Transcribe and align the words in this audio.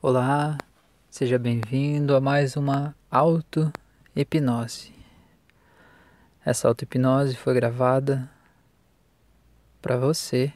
Olá, 0.00 0.56
seja 1.10 1.40
bem-vindo 1.40 2.14
a 2.14 2.20
mais 2.20 2.56
uma 2.56 2.94
auto-hipnose. 3.10 4.94
Essa 6.44 6.68
auto-hipnose 6.68 7.34
foi 7.34 7.52
gravada 7.52 8.30
para 9.82 9.96
você 9.96 10.52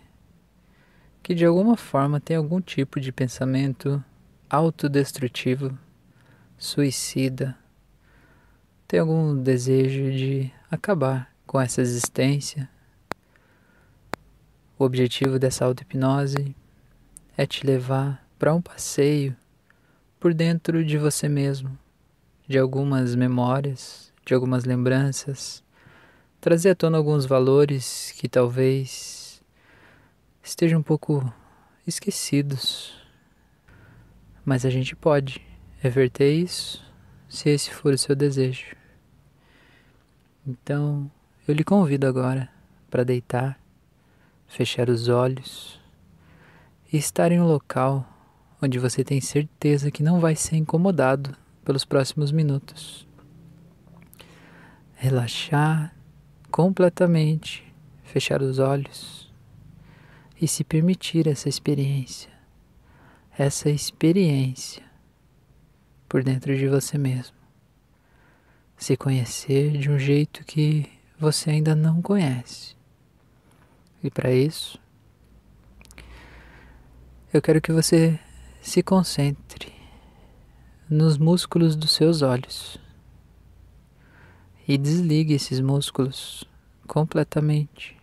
que 1.24 1.34
de 1.34 1.44
alguma 1.44 1.76
forma 1.76 2.20
tem 2.20 2.36
algum 2.36 2.60
tipo 2.60 3.00
de 3.00 3.10
pensamento 3.10 4.02
autodestrutivo, 4.48 5.76
suicida, 6.56 7.58
tem 8.86 9.00
algum 9.00 9.36
desejo 9.36 10.12
de 10.12 10.52
acabar 10.70 11.34
com 11.48 11.60
essa 11.60 11.80
existência. 11.80 12.70
O 14.78 14.84
objetivo 14.84 15.36
dessa 15.36 15.64
auto-hipnose 15.64 16.54
é 17.36 17.44
te 17.44 17.66
levar 17.66 18.21
para 18.42 18.52
um 18.52 18.60
passeio 18.60 19.36
por 20.18 20.34
dentro 20.34 20.84
de 20.84 20.98
você 20.98 21.28
mesmo, 21.28 21.78
de 22.48 22.58
algumas 22.58 23.14
memórias, 23.14 24.12
de 24.26 24.34
algumas 24.34 24.64
lembranças, 24.64 25.62
trazer 26.40 26.70
à 26.70 26.74
tona 26.74 26.98
alguns 26.98 27.24
valores 27.24 28.12
que 28.18 28.28
talvez 28.28 29.40
estejam 30.42 30.80
um 30.80 30.82
pouco 30.82 31.32
esquecidos. 31.86 33.00
Mas 34.44 34.66
a 34.66 34.70
gente 34.70 34.96
pode 34.96 35.40
reverter 35.78 36.32
isso 36.32 36.84
se 37.28 37.48
esse 37.48 37.70
for 37.70 37.94
o 37.94 37.98
seu 37.98 38.16
desejo. 38.16 38.74
Então, 40.44 41.08
eu 41.46 41.54
lhe 41.54 41.62
convido 41.62 42.08
agora 42.08 42.48
para 42.90 43.04
deitar, 43.04 43.56
fechar 44.48 44.90
os 44.90 45.06
olhos 45.08 45.80
e 46.92 46.96
estar 46.96 47.30
em 47.30 47.40
um 47.40 47.46
local 47.46 48.08
onde 48.62 48.78
você 48.78 49.02
tem 49.02 49.20
certeza 49.20 49.90
que 49.90 50.04
não 50.04 50.20
vai 50.20 50.36
ser 50.36 50.54
incomodado 50.54 51.36
pelos 51.64 51.84
próximos 51.84 52.30
minutos. 52.30 53.06
Relaxar 54.94 55.92
completamente, 56.48 57.64
fechar 58.04 58.40
os 58.40 58.60
olhos 58.60 59.28
e 60.40 60.46
se 60.46 60.62
permitir 60.62 61.26
essa 61.26 61.48
experiência, 61.48 62.30
essa 63.36 63.68
experiência 63.68 64.84
por 66.08 66.22
dentro 66.22 66.56
de 66.56 66.68
você 66.68 66.96
mesmo. 66.96 67.36
Se 68.76 68.96
conhecer 68.96 69.76
de 69.78 69.90
um 69.90 69.98
jeito 69.98 70.44
que 70.44 70.88
você 71.18 71.50
ainda 71.50 71.74
não 71.74 72.00
conhece. 72.00 72.76
E 74.04 74.10
para 74.10 74.32
isso, 74.32 74.78
eu 77.32 77.40
quero 77.40 77.60
que 77.60 77.72
você 77.72 78.18
se 78.62 78.80
concentre 78.80 79.72
nos 80.88 81.18
músculos 81.18 81.74
dos 81.74 81.90
seus 81.90 82.22
olhos 82.22 82.78
e 84.68 84.78
desligue 84.78 85.34
esses 85.34 85.58
músculos 85.58 86.44
completamente, 86.86 87.96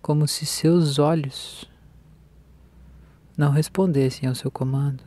como 0.00 0.26
se 0.26 0.46
seus 0.46 0.98
olhos 0.98 1.70
não 3.36 3.50
respondessem 3.50 4.26
ao 4.26 4.34
seu 4.34 4.50
comando. 4.50 5.04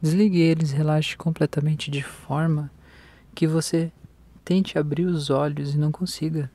Desligue 0.00 0.40
eles, 0.40 0.72
relaxe 0.72 1.14
completamente 1.14 1.90
de 1.90 2.02
forma 2.02 2.70
que 3.34 3.46
você 3.46 3.92
tente 4.42 4.78
abrir 4.78 5.04
os 5.04 5.28
olhos 5.28 5.74
e 5.74 5.78
não 5.78 5.92
consiga. 5.92 6.50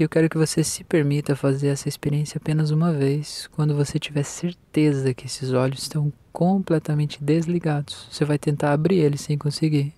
E 0.00 0.02
eu 0.02 0.08
quero 0.08 0.30
que 0.30 0.38
você 0.38 0.64
se 0.64 0.82
permita 0.82 1.36
fazer 1.36 1.68
essa 1.68 1.86
experiência 1.86 2.38
apenas 2.38 2.70
uma 2.70 2.90
vez, 2.90 3.46
quando 3.48 3.76
você 3.76 3.98
tiver 3.98 4.22
certeza 4.22 5.12
que 5.12 5.26
esses 5.26 5.52
olhos 5.52 5.82
estão 5.82 6.10
completamente 6.32 7.22
desligados. 7.22 8.08
Você 8.10 8.24
vai 8.24 8.38
tentar 8.38 8.72
abrir 8.72 8.96
eles 8.96 9.20
sem 9.20 9.36
conseguir. 9.36 9.92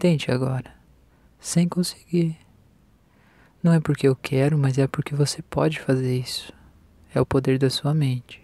Tente 0.00 0.32
agora, 0.32 0.74
sem 1.38 1.68
conseguir. 1.68 2.36
Não 3.62 3.72
é 3.72 3.78
porque 3.78 4.08
eu 4.08 4.16
quero, 4.16 4.58
mas 4.58 4.78
é 4.78 4.88
porque 4.88 5.14
você 5.14 5.42
pode 5.42 5.78
fazer 5.78 6.18
isso. 6.18 6.52
É 7.14 7.20
o 7.20 7.26
poder 7.26 7.56
da 7.56 7.70
sua 7.70 7.94
mente. 7.94 8.42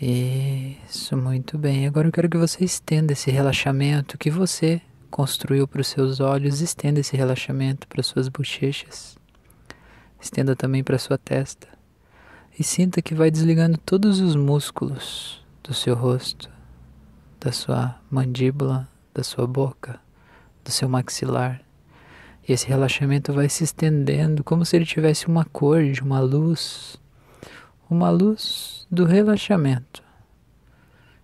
Isso, 0.00 1.14
muito 1.14 1.58
bem. 1.58 1.86
Agora 1.86 2.08
eu 2.08 2.12
quero 2.12 2.30
que 2.30 2.38
você 2.38 2.64
estenda 2.64 3.12
esse 3.12 3.30
relaxamento 3.30 4.16
que 4.16 4.30
você 4.30 4.80
construiu 5.10 5.66
para 5.66 5.80
os 5.80 5.88
seus 5.88 6.20
olhos, 6.20 6.60
estenda 6.60 7.00
esse 7.00 7.16
relaxamento 7.16 7.86
para 7.88 8.02
suas 8.02 8.28
bochechas, 8.28 9.18
estenda 10.20 10.54
também 10.54 10.82
para 10.82 10.98
sua 10.98 11.18
testa 11.18 11.68
e 12.58 12.62
sinta 12.62 13.02
que 13.02 13.14
vai 13.14 13.30
desligando 13.30 13.76
todos 13.78 14.20
os 14.20 14.36
músculos 14.36 15.44
do 15.62 15.74
seu 15.74 15.94
rosto, 15.94 16.48
da 17.40 17.52
sua 17.52 17.98
mandíbula, 18.10 18.88
da 19.12 19.22
sua 19.22 19.46
boca, 19.46 20.00
do 20.64 20.70
seu 20.70 20.88
maxilar. 20.88 21.60
E 22.46 22.52
esse 22.52 22.66
relaxamento 22.66 23.32
vai 23.32 23.48
se 23.48 23.64
estendendo 23.64 24.42
como 24.44 24.64
se 24.64 24.76
ele 24.76 24.86
tivesse 24.86 25.26
uma 25.26 25.44
cor 25.44 25.82
de 25.84 26.00
uma 26.00 26.20
luz, 26.20 26.98
uma 27.88 28.10
luz 28.10 28.86
do 28.90 29.04
relaxamento 29.04 30.09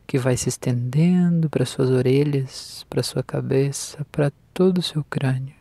que 0.06 0.18
vai 0.18 0.36
se 0.36 0.48
estendendo 0.48 1.50
para 1.50 1.66
suas 1.66 1.90
orelhas, 1.90 2.86
para 2.88 3.02
sua 3.02 3.22
cabeça, 3.22 4.06
para 4.12 4.30
todo 4.54 4.78
o 4.78 4.82
seu 4.82 5.02
crânio. 5.02 5.54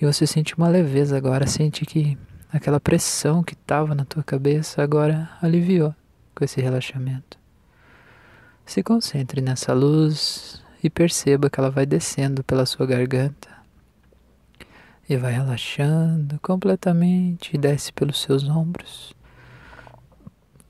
E 0.00 0.04
você 0.04 0.26
sente 0.26 0.56
uma 0.56 0.68
leveza 0.68 1.16
agora, 1.16 1.46
sente 1.46 1.86
que 1.86 2.18
aquela 2.52 2.78
pressão 2.78 3.42
que 3.42 3.54
estava 3.54 3.94
na 3.94 4.04
tua 4.04 4.22
cabeça 4.22 4.82
agora 4.82 5.30
aliviou 5.40 5.94
com 6.34 6.44
esse 6.44 6.60
relaxamento. 6.60 7.38
Se 8.66 8.82
concentre 8.82 9.40
nessa 9.40 9.72
luz 9.72 10.62
e 10.84 10.90
perceba 10.90 11.48
que 11.48 11.58
ela 11.58 11.70
vai 11.70 11.86
descendo 11.86 12.44
pela 12.44 12.66
sua 12.66 12.86
garganta 12.86 13.48
e 15.08 15.16
vai 15.16 15.32
relaxando 15.32 16.38
completamente 16.40 17.56
desce 17.56 17.92
pelos 17.92 18.20
seus 18.20 18.48
ombros, 18.48 19.14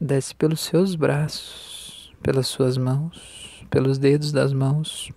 desce 0.00 0.34
pelos 0.34 0.60
seus 0.60 0.94
braços 0.94 1.81
pelas 2.22 2.46
suas 2.46 2.78
mãos, 2.78 3.66
pelos 3.68 3.98
dedos 3.98 4.32
das 4.32 4.52
mãos. 4.52 5.10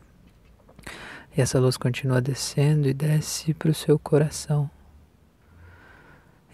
E 1.38 1.42
essa 1.42 1.60
luz 1.60 1.78
continua 1.78 2.20
descendo 2.20 2.88
e 2.88 2.94
desce 2.94 3.54
para 3.54 3.70
o 3.70 3.74
seu 3.74 4.00
coração. 4.00 4.70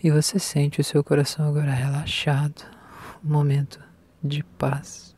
E 0.04 0.12
você 0.12 0.40
sente 0.40 0.82
o 0.82 0.84
seu 0.84 1.04
coração 1.04 1.48
agora 1.48 1.72
relaxado, 1.72 2.64
um 3.24 3.30
momento 3.30 3.80
de 4.24 4.44
paz 4.44 5.16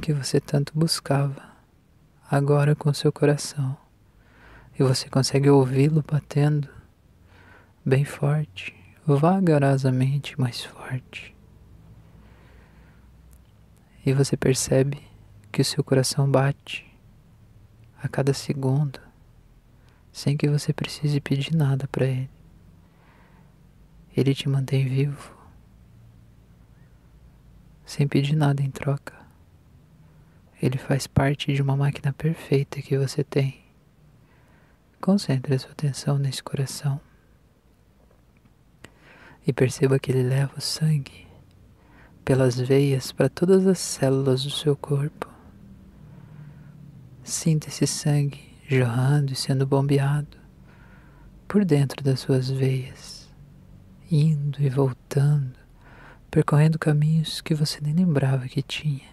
que 0.00 0.12
você 0.12 0.40
tanto 0.40 0.72
buscava, 0.78 1.42
agora 2.30 2.74
com 2.76 2.92
seu 2.92 3.10
coração. 3.10 3.76
E 4.78 4.82
você 4.82 5.08
consegue 5.08 5.50
ouvi-lo 5.50 6.04
batendo 6.06 6.68
bem 7.84 8.04
forte, 8.04 8.74
vagarosamente 9.06 10.38
mais 10.38 10.62
forte 10.62 11.34
e 14.04 14.12
você 14.12 14.36
percebe 14.36 15.02
que 15.52 15.60
o 15.60 15.64
seu 15.64 15.84
coração 15.84 16.30
bate 16.30 16.86
a 18.02 18.08
cada 18.08 18.32
segundo, 18.32 18.98
sem 20.12 20.36
que 20.36 20.48
você 20.48 20.72
precise 20.72 21.20
pedir 21.20 21.54
nada 21.54 21.86
para 21.88 22.06
ele. 22.06 22.30
Ele 24.16 24.34
te 24.34 24.48
mantém 24.48 24.88
vivo, 24.88 25.36
sem 27.84 28.08
pedir 28.08 28.36
nada 28.36 28.62
em 28.62 28.70
troca. 28.70 29.18
Ele 30.62 30.78
faz 30.78 31.06
parte 31.06 31.52
de 31.52 31.62
uma 31.62 31.76
máquina 31.76 32.12
perfeita 32.12 32.82
que 32.82 32.98
você 32.98 33.22
tem. 33.22 33.62
Concentre 35.00 35.54
a 35.54 35.58
sua 35.58 35.72
atenção 35.72 36.18
nesse 36.18 36.42
coração 36.42 37.00
e 39.46 39.52
perceba 39.52 39.98
que 39.98 40.10
ele 40.10 40.22
leva 40.22 40.52
o 40.58 40.60
sangue 40.60 41.29
pelas 42.24 42.58
veias 42.58 43.12
para 43.12 43.28
todas 43.28 43.66
as 43.66 43.78
células 43.78 44.42
do 44.42 44.50
seu 44.50 44.76
corpo. 44.76 45.28
Sinta 47.22 47.68
esse 47.68 47.86
sangue 47.86 48.40
jorrando 48.68 49.32
e 49.32 49.36
sendo 49.36 49.66
bombeado 49.66 50.38
por 51.48 51.64
dentro 51.64 52.04
das 52.04 52.20
suas 52.20 52.48
veias, 52.48 53.28
indo 54.10 54.60
e 54.60 54.68
voltando, 54.68 55.58
percorrendo 56.30 56.78
caminhos 56.78 57.40
que 57.40 57.54
você 57.54 57.80
nem 57.80 57.94
lembrava 57.94 58.46
que 58.46 58.62
tinha. 58.62 59.08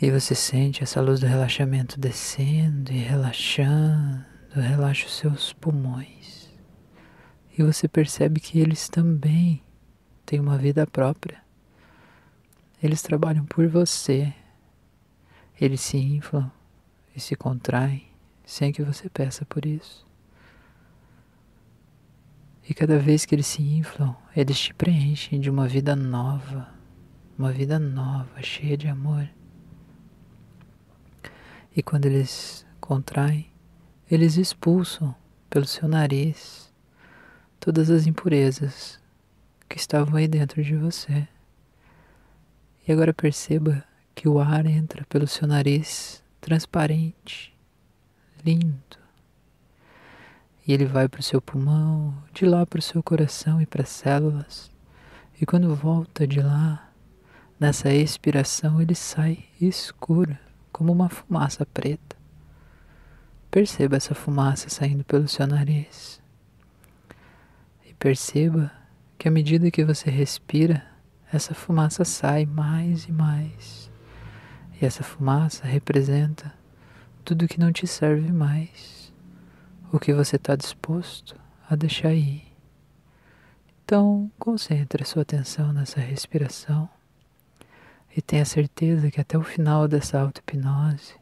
E 0.00 0.10
você 0.10 0.34
sente 0.34 0.82
essa 0.82 1.00
luz 1.00 1.18
do 1.20 1.26
relaxamento 1.26 1.98
descendo 1.98 2.92
e 2.92 2.98
relaxando, 2.98 4.24
relaxa 4.54 5.06
os 5.06 5.16
seus 5.16 5.52
pulmões 5.52 6.37
e 7.58 7.62
você 7.62 7.88
percebe 7.88 8.38
que 8.38 8.60
eles 8.60 8.88
também 8.88 9.60
têm 10.24 10.38
uma 10.38 10.56
vida 10.56 10.86
própria. 10.86 11.42
Eles 12.80 13.02
trabalham 13.02 13.44
por 13.44 13.66
você. 13.66 14.32
Eles 15.60 15.80
se 15.80 15.96
inflam 15.96 16.48
e 17.16 17.18
se 17.18 17.34
contraem 17.34 18.06
sem 18.44 18.72
que 18.72 18.80
você 18.80 19.10
peça 19.10 19.44
por 19.44 19.66
isso. 19.66 20.06
E 22.68 22.72
cada 22.72 22.96
vez 22.96 23.24
que 23.24 23.34
eles 23.34 23.46
se 23.48 23.60
inflam, 23.60 24.14
eles 24.36 24.60
te 24.60 24.72
preenchem 24.72 25.40
de 25.40 25.50
uma 25.50 25.66
vida 25.66 25.96
nova, 25.96 26.72
uma 27.36 27.50
vida 27.50 27.76
nova, 27.76 28.40
cheia 28.40 28.76
de 28.76 28.86
amor. 28.86 29.28
E 31.74 31.82
quando 31.82 32.06
eles 32.06 32.64
contraem, 32.80 33.50
eles 34.08 34.36
expulsam 34.36 35.12
pelo 35.50 35.64
seu 35.64 35.88
nariz 35.88 36.67
todas 37.60 37.90
as 37.90 38.06
impurezas 38.06 38.98
que 39.68 39.76
estavam 39.76 40.16
aí 40.16 40.26
dentro 40.26 40.62
de 40.62 40.76
você. 40.76 41.26
E 42.86 42.92
agora 42.92 43.12
perceba 43.12 43.84
que 44.14 44.28
o 44.28 44.38
ar 44.38 44.66
entra 44.66 45.04
pelo 45.06 45.26
seu 45.26 45.46
nariz 45.46 46.22
transparente, 46.40 47.54
lindo, 48.44 48.98
e 50.68 50.72
ele 50.72 50.84
vai 50.84 51.08
para 51.08 51.20
o 51.20 51.22
seu 51.22 51.40
pulmão, 51.40 52.14
de 52.32 52.44
lá 52.44 52.66
para 52.66 52.78
o 52.78 52.82
seu 52.82 53.02
coração 53.02 53.58
e 53.58 53.64
para 53.64 53.82
as 53.82 53.88
células. 53.88 54.70
E 55.40 55.46
quando 55.46 55.74
volta 55.74 56.26
de 56.26 56.42
lá, 56.42 56.90
nessa 57.58 57.90
expiração, 57.90 58.80
ele 58.82 58.94
sai 58.94 59.46
escuro, 59.58 60.36
como 60.70 60.92
uma 60.92 61.08
fumaça 61.08 61.64
preta. 61.64 62.16
Perceba 63.50 63.96
essa 63.96 64.14
fumaça 64.14 64.68
saindo 64.68 65.04
pelo 65.04 65.26
seu 65.26 65.46
nariz. 65.46 66.20
Perceba 67.98 68.70
que 69.18 69.26
à 69.26 69.30
medida 69.30 69.70
que 69.70 69.84
você 69.84 70.08
respira, 70.08 70.86
essa 71.32 71.54
fumaça 71.54 72.04
sai 72.04 72.46
mais 72.46 73.04
e 73.04 73.12
mais. 73.12 73.90
E 74.80 74.84
essa 74.84 75.02
fumaça 75.02 75.66
representa 75.66 76.54
tudo 77.24 77.48
que 77.48 77.58
não 77.58 77.72
te 77.72 77.86
serve 77.86 78.32
mais 78.32 79.12
o 79.92 79.98
que 79.98 80.12
você 80.12 80.36
está 80.36 80.54
disposto 80.54 81.34
a 81.68 81.74
deixar 81.74 82.12
ir. 82.12 82.44
Então, 83.84 84.30
concentre 84.38 85.02
a 85.02 85.06
sua 85.06 85.22
atenção 85.22 85.72
nessa 85.72 85.98
respiração 85.98 86.88
e 88.14 88.20
tenha 88.20 88.44
certeza 88.44 89.10
que 89.10 89.20
até 89.20 89.36
o 89.36 89.42
final 89.42 89.88
dessa 89.88 90.20
auto-hipnose 90.20 91.14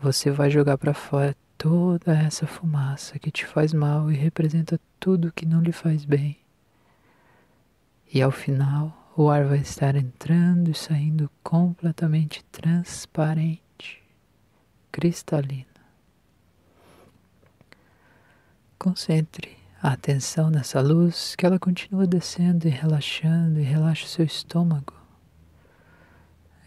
você 0.00 0.30
vai 0.30 0.50
jogar 0.50 0.76
para 0.76 0.92
fora 0.92 1.34
toda 1.56 2.16
essa 2.16 2.46
fumaça 2.46 3.18
que 3.18 3.30
te 3.30 3.46
faz 3.46 3.72
mal 3.72 4.10
e 4.10 4.14
representa 4.14 4.80
tudo 4.98 5.32
que 5.32 5.46
não 5.46 5.60
lhe 5.60 5.72
faz 5.72 6.04
bem. 6.04 6.38
E 8.12 8.22
ao 8.22 8.30
final, 8.30 9.12
o 9.16 9.28
ar 9.28 9.44
vai 9.44 9.58
estar 9.58 9.94
entrando 9.96 10.70
e 10.70 10.74
saindo 10.74 11.30
completamente 11.42 12.44
transparente, 12.52 14.02
cristalino. 14.90 15.66
Concentre 18.78 19.56
a 19.82 19.92
atenção 19.92 20.50
nessa 20.50 20.80
luz, 20.80 21.34
que 21.36 21.44
ela 21.44 21.58
continua 21.58 22.06
descendo 22.06 22.66
e 22.66 22.70
relaxando 22.70 23.60
e 23.60 23.62
relaxa 23.62 24.04
o 24.06 24.08
seu 24.08 24.24
estômago. 24.24 25.03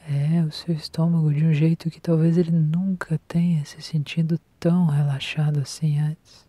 É, 0.10 0.42
o 0.42 0.52
seu 0.54 0.74
estômago 0.74 1.34
de 1.34 1.44
um 1.44 1.54
jeito 1.54 1.92
que 1.92 2.00
talvez 2.00 2.38
ele 2.38 2.52
nunca 2.52 3.20
tenha 3.28 3.66
se 3.66 3.82
sentido 3.82 4.40
tão 4.58 4.86
relaxado 4.86 5.60
assim 5.60 6.00
antes. 6.00 6.48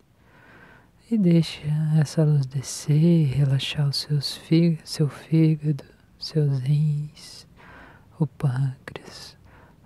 E 1.11 1.17
deixa 1.17 1.67
essa 1.99 2.23
luz 2.23 2.45
descer 2.45 2.95
e 2.95 3.25
relaxar 3.25 3.89
os 3.89 3.97
seus 3.97 4.37
fí 4.37 4.79
seu 4.85 5.09
fígado, 5.09 5.83
seus 6.17 6.59
rins, 6.59 7.45
o 8.17 8.25
pâncreas, 8.25 9.35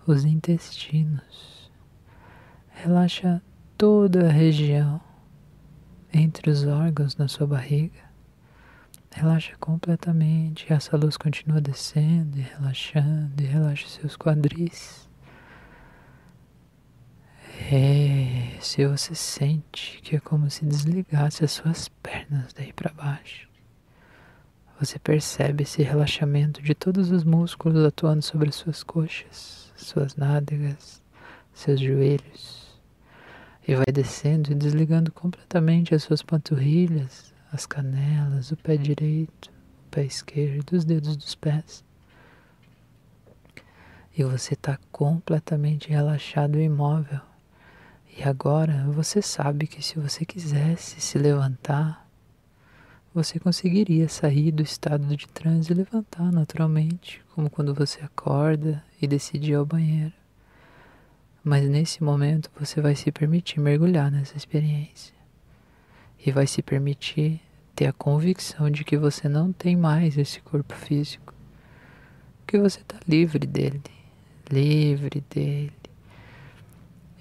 os 0.06 0.24
intestinos. 0.24 1.72
Relaxa 2.70 3.42
toda 3.76 4.28
a 4.28 4.32
região 4.32 5.02
entre 6.14 6.52
os 6.52 6.64
órgãos 6.64 7.16
na 7.16 7.28
sua 7.28 7.48
barriga. 7.48 8.03
Relaxa 9.14 9.56
completamente. 9.60 10.72
Essa 10.72 10.98
luz 10.98 11.18
continua 11.18 11.62
descendo 11.62 12.38
e 12.38 12.42
relaxando 12.42 13.42
e 13.42 13.46
relaxa 13.46 13.88
seus 13.88 14.18
quadris. 14.18 15.08
É, 17.72 18.58
se 18.60 18.86
você 18.86 19.14
sente 19.14 20.02
que 20.02 20.16
é 20.16 20.20
como 20.20 20.50
se 20.50 20.66
desligasse 20.66 21.46
as 21.46 21.52
suas 21.52 21.88
pernas 21.88 22.52
daí 22.54 22.74
para 22.74 22.92
baixo. 22.92 23.48
Você 24.80 24.98
percebe 24.98 25.64
esse 25.64 25.84
relaxamento 25.84 26.62
de 26.62 26.74
todos 26.74 27.12
os 27.12 27.24
músculos 27.24 27.86
atuando 27.86 28.22
sobre 28.22 28.50
as 28.50 28.56
suas 28.56 28.84
coxas, 28.84 29.72
suas 29.78 30.16
nádegas, 30.16 31.02
seus 31.54 31.80
joelhos 31.80 32.64
e 33.68 33.76
vai 33.76 33.86
descendo 33.94 34.52
e 34.52 34.56
desligando 34.56 35.12
completamente 35.12 35.96
as 35.96 36.04
suas 36.04 36.22
panturrilhas, 36.22 37.33
as 37.54 37.68
canelas, 37.68 38.52
o 38.52 38.58
pé 38.58 38.76
direito, 38.76 39.52
o 39.86 39.90
pé 39.92 40.04
esquerdo, 40.04 40.74
os 40.74 40.84
dedos 40.84 41.16
dos 41.16 41.36
pés. 41.36 41.84
E 44.18 44.24
você 44.24 44.56
está 44.56 44.80
completamente 44.92 45.90
relaxado 45.90 46.60
e 46.60 46.64
imóvel. 46.64 47.22
E 48.18 48.24
agora 48.24 48.86
você 48.90 49.22
sabe 49.22 49.68
que 49.68 49.82
se 49.82 50.00
você 50.00 50.26
quisesse 50.26 51.00
se 51.00 51.18
levantar, 51.18 52.08
você 53.14 53.40
conseguiria 53.40 54.10
sair 54.10 54.52
do 54.52 54.64
estado 54.64 55.16
de 55.16 55.28
transe 55.28 55.72
e 55.72 55.76
levantar 55.76 56.32
naturalmente, 56.32 57.24
como 57.36 57.50
quando 57.50 57.74
você 57.74 58.04
acorda 58.04 58.84
e 59.00 59.08
decide 59.08 59.52
ir 59.52 59.56
ao 59.56 59.66
banheiro. 59.66 60.14
Mas 61.44 61.70
nesse 61.70 62.04
momento 62.04 62.50
você 62.60 62.82
vai 62.82 62.96
se 62.96 63.12
permitir 63.12 63.60
mergulhar 63.60 64.12
nessa 64.12 64.38
experiência. 64.38 65.23
E 66.26 66.32
vai 66.32 66.48
se 66.48 66.62
permitir 66.62 67.42
ter 67.76 67.88
a 67.88 67.94
convicção 67.94 68.70
de 68.70 68.84
que 68.84 68.98
você 68.98 69.28
não 69.28 69.52
tem 69.52 69.76
mais 69.76 70.18
esse 70.18 70.40
corpo 70.42 70.74
físico. 70.74 71.34
Que 72.48 72.58
você 72.58 72.80
está 72.82 72.98
livre 73.08 73.46
dele. 73.46 73.82
Livre 74.50 75.24
dele. 75.30 75.74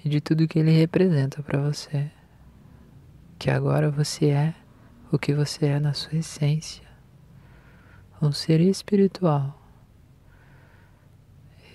E 0.03 0.09
de 0.09 0.21
tudo 0.21 0.47
que 0.47 0.59
ele 0.59 0.71
representa 0.71 1.41
para 1.41 1.59
você. 1.59 2.09
Que 3.39 3.49
agora 3.49 3.89
você 3.89 4.27
é 4.27 4.53
o 5.11 5.19
que 5.19 5.33
você 5.33 5.65
é 5.65 5.79
na 5.79 5.93
sua 5.93 6.19
essência. 6.19 6.83
Um 8.21 8.31
ser 8.31 8.61
espiritual. 8.61 9.59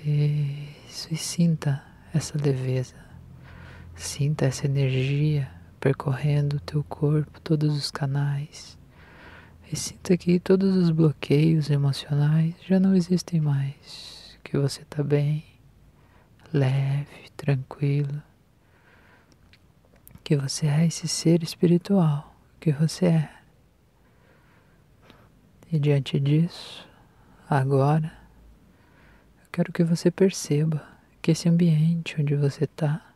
Isso, 0.04 1.12
e 1.12 1.16
sinta 1.16 1.84
essa 2.14 2.38
leveza. 2.38 2.94
Sinta 3.94 4.46
essa 4.46 4.66
energia 4.66 5.57
percorrendo 5.78 6.56
o 6.56 6.60
teu 6.60 6.84
corpo, 6.84 7.40
todos 7.40 7.76
os 7.76 7.90
canais. 7.90 8.76
E 9.70 9.76
sinta 9.76 10.16
que 10.16 10.40
todos 10.40 10.76
os 10.76 10.90
bloqueios 10.90 11.70
emocionais 11.70 12.54
já 12.66 12.80
não 12.80 12.94
existem 12.94 13.40
mais. 13.40 14.38
Que 14.42 14.56
você 14.56 14.82
está 14.82 15.02
bem, 15.02 15.44
leve, 16.52 17.30
tranquilo. 17.36 18.22
Que 20.24 20.36
você 20.36 20.66
é 20.66 20.86
esse 20.86 21.06
ser 21.06 21.42
espiritual 21.42 22.34
que 22.60 22.72
você 22.72 23.06
é. 23.06 23.30
E 25.70 25.78
diante 25.78 26.18
disso, 26.18 26.88
agora, 27.48 28.10
eu 29.40 29.46
quero 29.52 29.70
que 29.70 29.84
você 29.84 30.10
perceba 30.10 30.82
que 31.20 31.32
esse 31.32 31.46
ambiente 31.46 32.16
onde 32.18 32.34
você 32.34 32.64
está 32.64 33.07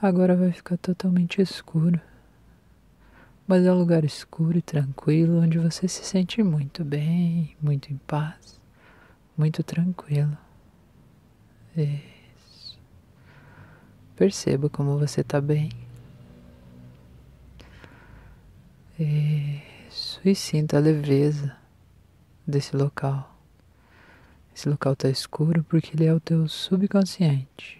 agora 0.00 0.36
vai 0.36 0.52
ficar 0.52 0.76
totalmente 0.78 1.42
escuro. 1.42 2.00
Mas 3.46 3.66
é 3.66 3.72
um 3.72 3.78
lugar 3.78 4.04
escuro 4.04 4.58
e 4.58 4.62
tranquilo 4.62 5.40
onde 5.40 5.58
você 5.58 5.88
se 5.88 6.04
sente 6.04 6.42
muito 6.42 6.84
bem, 6.84 7.56
muito 7.60 7.92
em 7.92 7.96
paz, 8.06 8.60
muito 9.36 9.62
tranquilo. 9.62 10.36
Isso. 11.76 12.78
Perceba 14.16 14.70
como 14.70 14.98
você 14.98 15.22
está 15.22 15.40
bem. 15.40 15.70
Isso. 18.98 20.20
E 20.24 20.34
sinta 20.34 20.76
a 20.76 20.80
leveza 20.80 21.56
desse 22.46 22.76
local. 22.76 23.36
Esse 24.54 24.68
local 24.68 24.92
está 24.92 25.08
escuro 25.08 25.64
porque 25.64 25.96
ele 25.96 26.04
é 26.04 26.14
o 26.14 26.20
teu 26.20 26.46
subconsciente. 26.46 27.79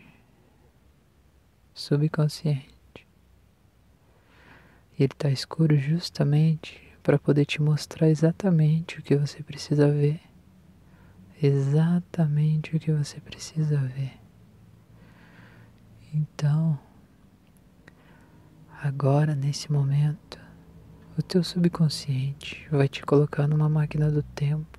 Subconsciente. 1.80 2.68
E 4.98 5.02
ele 5.02 5.12
está 5.14 5.30
escuro 5.30 5.78
justamente 5.78 6.78
para 7.02 7.18
poder 7.18 7.46
te 7.46 7.62
mostrar 7.62 8.10
exatamente 8.10 8.98
o 8.98 9.02
que 9.02 9.16
você 9.16 9.42
precisa 9.42 9.90
ver. 9.90 10.20
Exatamente 11.42 12.76
o 12.76 12.78
que 12.78 12.92
você 12.92 13.18
precisa 13.18 13.78
ver. 13.78 14.12
Então, 16.12 16.78
agora 18.82 19.34
nesse 19.34 19.72
momento, 19.72 20.38
o 21.16 21.22
teu 21.22 21.42
subconsciente 21.42 22.68
vai 22.70 22.90
te 22.90 23.02
colocar 23.06 23.48
numa 23.48 23.70
máquina 23.70 24.10
do 24.10 24.22
tempo 24.22 24.78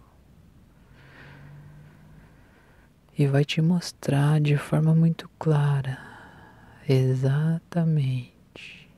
e 3.17 3.25
vai 3.25 3.43
te 3.43 3.60
mostrar 3.60 4.39
de 4.39 4.55
forma 4.55 4.93
muito 4.93 5.27
clara 5.39 6.10
exatamente, 6.88 8.89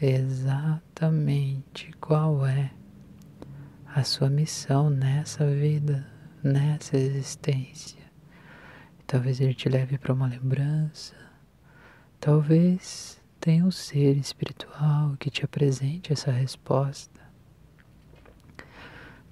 exatamente 0.00 1.92
qual 2.00 2.46
é 2.46 2.72
a 3.94 4.04
sua 4.04 4.30
missão 4.30 4.88
nessa 4.88 5.46
vida, 5.46 6.06
nessa 6.42 6.96
existência. 6.96 8.00
Talvez 9.06 9.40
ele 9.40 9.54
te 9.54 9.68
leve 9.68 9.98
para 9.98 10.14
uma 10.14 10.26
lembrança, 10.26 11.14
talvez 12.18 13.20
tenha 13.38 13.64
um 13.64 13.70
ser 13.70 14.16
espiritual 14.16 15.16
que 15.18 15.28
te 15.28 15.44
apresente 15.44 16.12
essa 16.12 16.30
resposta. 16.30 17.20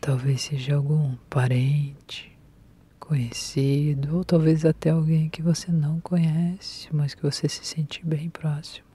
Talvez 0.01 0.43
seja 0.43 0.75
algum 0.75 1.15
parente, 1.29 2.37
conhecido, 3.11 4.19
ou 4.19 4.25
talvez 4.25 4.65
até 4.65 4.91
alguém 4.91 5.29
que 5.29 5.43
você 5.43 5.73
não 5.73 5.99
conhece, 5.99 6.89
mas 6.93 7.13
que 7.13 7.21
você 7.21 7.49
se 7.49 7.65
sente 7.65 8.07
bem 8.07 8.31
próximo. 8.31 8.87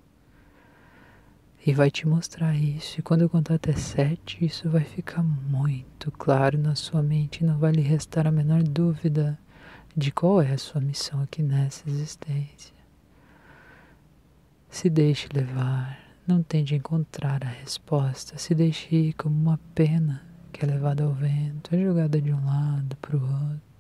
E 1.68 1.74
vai 1.74 1.92
te 1.92 2.08
mostrar 2.08 2.56
isso. 2.56 2.98
E 2.98 3.04
quando 3.04 3.24
eu 3.24 3.30
contar 3.30 3.56
até 3.56 3.74
sete, 3.74 4.46
isso 4.46 4.70
vai 4.70 4.86
ficar 4.86 5.22
muito 5.22 6.14
claro 6.14 6.58
na 6.58 6.76
sua 6.76 7.04
mente. 7.04 7.44
Não 7.44 7.58
vai 7.58 7.74
lhe 7.74 7.82
restar 7.82 8.26
a 8.26 8.32
menor 8.32 8.64
dúvida 8.64 9.38
de 9.94 10.14
qual 10.14 10.42
é 10.42 10.54
a 10.54 10.58
sua 10.58 10.80
missão 10.80 11.22
aqui 11.22 11.44
nessa 11.44 11.90
existência. 11.90 12.74
Se 14.70 14.90
deixe 14.90 15.28
levar. 15.34 16.00
Não 16.26 16.42
tente 16.42 16.74
encontrar 16.74 17.44
a 17.44 17.50
resposta. 17.50 18.38
Se 18.38 18.56
deixe 18.56 18.96
ir 18.96 19.14
como 19.14 19.36
uma 19.36 19.60
pena 19.74 20.26
que 20.54 20.64
é 20.64 20.68
levada 20.70 21.04
ao 21.04 21.12
vento, 21.12 21.76
é 21.76 21.84
jogada 21.84 22.22
de 22.22 22.32
um 22.32 22.46
lado 22.46 22.96
para 23.02 23.18
o 23.18 23.22
outro. 23.22 23.75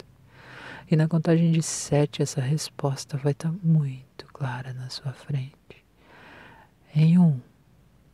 E 0.89 0.95
na 0.95 1.07
contagem 1.07 1.51
de 1.51 1.63
sete, 1.63 2.21
essa 2.21 2.39
resposta 2.39 3.17
vai 3.17 3.31
estar 3.31 3.49
tá 3.49 3.55
muito 3.63 4.27
clara 4.27 4.71
na 4.71 4.87
sua 4.87 5.11
frente. 5.13 5.83
Em 6.93 7.17
um, 7.17 7.39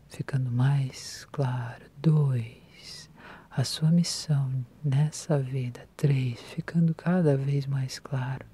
ficando 0.07 0.49
mais 0.49 1.27
claro. 1.33 1.83
Dois, 1.97 3.09
a 3.49 3.65
sua 3.65 3.91
missão 3.91 4.65
nessa 4.81 5.37
vida. 5.37 5.85
Três, 5.97 6.39
ficando 6.39 6.95
cada 6.95 7.35
vez 7.35 7.65
mais 7.65 7.99
claro. 7.99 8.45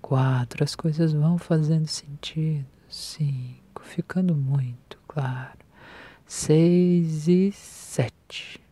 Quatro, 0.00 0.62
as 0.62 0.76
coisas 0.76 1.12
vão 1.12 1.36
fazendo 1.36 1.88
sentido. 1.88 2.66
Cinco, 2.88 3.82
ficando 3.82 4.36
muito 4.36 4.96
claro. 5.08 5.58
Seis 6.24 7.26
e 7.26 7.50
sete 7.50 8.63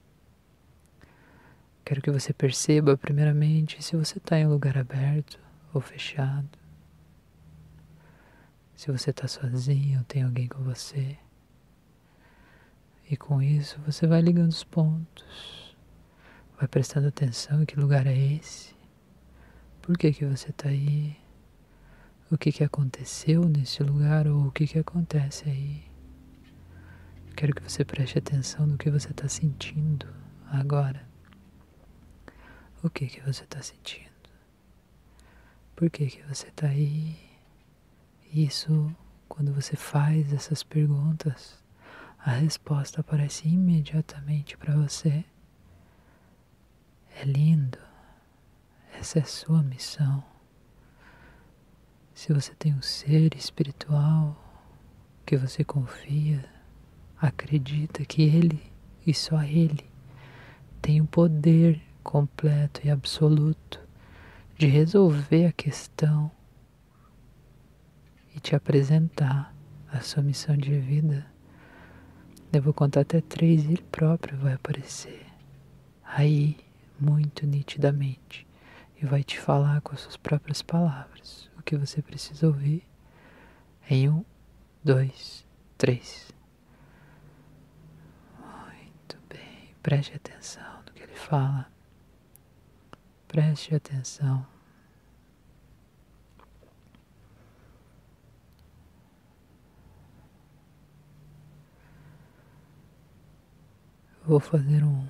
Quero 1.85 2.01
que 2.01 2.11
você 2.11 2.33
perceba, 2.33 2.97
primeiramente, 2.97 3.83
se 3.83 3.97
você 3.97 4.19
está 4.19 4.39
em 4.39 4.47
um 4.47 4.51
lugar 4.51 4.79
aberto 4.79 5.39
ou 5.75 5.81
fechado. 5.81 6.49
Se 8.75 8.91
você 8.91 9.11
está 9.11 9.27
sozinho 9.27 9.99
ou 9.99 10.05
tem 10.05 10.23
alguém 10.23 10.49
com 10.49 10.63
você. 10.63 11.19
E 13.11 13.17
com 13.17 13.43
isso 13.43 13.81
você 13.85 14.07
vai 14.07 14.21
ligando 14.21 14.51
os 14.51 14.65
pontos. 14.65 15.77
Vai 16.57 16.69
prestando 16.69 17.09
atenção 17.09 17.63
em 17.63 17.67
que 17.67 17.79
lugar 17.79 18.07
é 18.07 18.17
esse. 18.17 18.75
Por 19.81 19.99
que, 19.99 20.13
que 20.13 20.25
você 20.25 20.51
está 20.51 20.69
aí? 20.69 21.17
O 22.31 22.39
que, 22.39 22.53
que 22.53 22.65
aconteceu 22.65 23.49
nesse 23.49 23.83
lugar 23.83 24.29
ou 24.29 24.47
o 24.47 24.53
que, 24.53 24.67
que 24.67 24.79
acontece 24.79 25.49
aí? 25.49 25.83
Quero 27.37 27.55
que 27.55 27.63
você 27.63 27.85
preste 27.85 28.19
atenção 28.19 28.67
no 28.67 28.79
que 28.79 28.91
você 28.91 29.11
está 29.11 29.29
sentindo 29.29 30.07
agora. 30.51 31.12
O 32.83 32.91
que 32.91 33.07
que 33.07 33.21
você 33.21 33.45
está 33.45 33.63
sentindo? 33.63 34.11
Por 35.77 35.89
que 35.89 36.05
que 36.07 36.23
você 36.23 36.49
está 36.49 36.67
aí? 36.67 37.17
Isso, 38.35 38.93
quando 39.29 39.53
você 39.53 39.77
faz 39.77 40.33
essas 40.33 40.65
perguntas, 40.65 41.63
a 42.19 42.33
resposta 42.33 43.01
aparece 43.01 43.49
imediatamente 43.49 44.59
para 44.59 44.75
você. 44.75 45.25
É 47.21 47.25
lindo. 47.25 47.79
Essa 48.95 49.21
é 49.21 49.23
a 49.23 49.27
sua 49.27 49.63
missão. 49.63 50.25
Se 52.13 52.33
você 52.33 52.53
tem 52.57 52.75
um 52.75 52.83
ser 52.83 53.33
espiritual 53.37 54.37
que 55.25 55.37
você 55.37 55.63
confia, 55.63 56.45
acredita 57.17 58.05
que 58.05 58.23
ele 58.23 58.61
e 59.07 59.15
só 59.15 59.41
ele 59.45 59.89
tem 60.81 61.01
o 61.01 61.07
poder 61.07 61.81
completo 62.03 62.81
e 62.85 62.91
absoluto 62.91 63.81
de 64.59 64.67
resolver 64.67 65.47
a 65.47 65.53
questão 65.53 66.31
e 68.35 68.41
te 68.41 68.55
apresentar 68.55 69.55
a 69.91 70.01
sua 70.01 70.23
missão 70.23 70.57
de 70.57 70.79
vida. 70.79 71.27
Eu 72.53 72.63
vou 72.63 72.73
contar 72.73 73.01
até 73.01 73.21
três 73.21 73.65
e 73.65 73.69
ele 73.69 73.83
próprio 73.91 74.37
vai 74.39 74.53
aparecer 74.55 75.27
aí 76.05 76.57
muito 77.01 77.47
nitidamente 77.47 78.47
e 79.01 79.07
vai 79.07 79.25
te 79.25 79.39
falar 79.41 79.81
com 79.81 79.95
as 79.95 80.01
suas 80.01 80.17
próprias 80.17 80.63
palavras 80.63 81.51
o 81.59 81.63
que 81.63 81.77
você 81.77 82.03
precisa 82.03 82.47
ouvir 82.47 82.87
em 83.89 84.09
um, 84.09 84.25
dois, 84.85 85.47
três. 85.79 86.31
Muito 88.39 89.19
bem, 89.29 89.75
preste 89.83 90.15
atenção 90.15 90.83
no 90.87 90.93
que 90.93 91.03
ele 91.03 91.15
fala. 91.15 91.72
Preste 93.33 93.75
atenção. 93.75 94.47
Vou 104.27 104.39
fazer 104.39 104.85
um, 104.85 105.09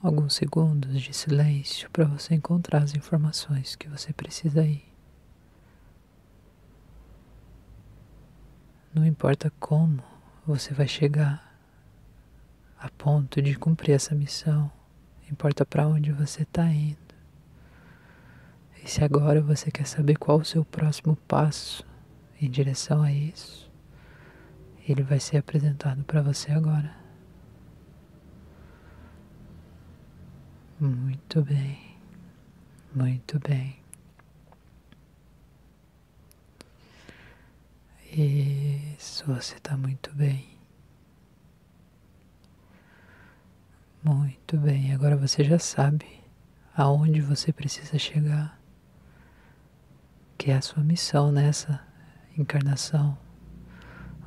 alguns 0.00 0.34
segundos 0.36 1.02
de 1.02 1.12
silêncio 1.12 1.90
para 1.90 2.04
você 2.04 2.36
encontrar 2.36 2.84
as 2.84 2.94
informações 2.94 3.74
que 3.74 3.88
você 3.88 4.12
precisa 4.12 4.60
aí. 4.60 4.84
Não 8.94 9.04
importa 9.04 9.52
como 9.58 10.00
você 10.46 10.72
vai 10.72 10.86
chegar 10.86 11.58
a 12.78 12.88
ponto 12.90 13.42
de 13.42 13.56
cumprir 13.56 13.96
essa 13.96 14.14
missão, 14.14 14.70
importa 15.28 15.66
para 15.66 15.88
onde 15.88 16.12
você 16.12 16.44
está 16.44 16.64
indo. 16.66 17.03
E 18.84 18.90
se 18.90 19.02
agora 19.02 19.40
você 19.40 19.70
quer 19.70 19.86
saber 19.86 20.16
qual 20.18 20.40
o 20.40 20.44
seu 20.44 20.62
próximo 20.62 21.16
passo 21.26 21.86
em 22.38 22.50
direção 22.50 23.02
a 23.02 23.10
isso, 23.10 23.72
ele 24.86 25.02
vai 25.02 25.18
ser 25.18 25.38
apresentado 25.38 26.04
para 26.04 26.20
você 26.20 26.52
agora. 26.52 26.94
Muito 30.78 31.42
bem, 31.42 31.96
muito 32.94 33.38
bem. 33.38 33.82
Isso, 38.12 39.24
você 39.24 39.56
está 39.56 39.78
muito 39.78 40.14
bem. 40.14 40.46
Muito 44.02 44.58
bem, 44.58 44.92
agora 44.92 45.16
você 45.16 45.42
já 45.42 45.58
sabe 45.58 46.22
aonde 46.76 47.22
você 47.22 47.50
precisa 47.50 47.98
chegar 47.98 48.62
que 50.36 50.50
é 50.50 50.56
a 50.56 50.62
sua 50.62 50.82
missão 50.82 51.30
nessa 51.30 51.80
encarnação. 52.36 53.16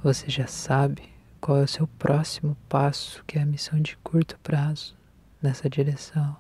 Você 0.04 0.30
já 0.30 0.48
sabe 0.48 1.04
qual 1.40 1.58
é 1.58 1.64
o 1.64 1.68
seu 1.68 1.88
próximo 1.88 2.56
passo, 2.68 3.24
que 3.26 3.38
é 3.38 3.42
a 3.42 3.46
missão 3.46 3.82
de 3.82 3.98
curto 3.98 4.38
prazo 4.40 4.96
nessa 5.42 5.70
direção. 5.70 6.36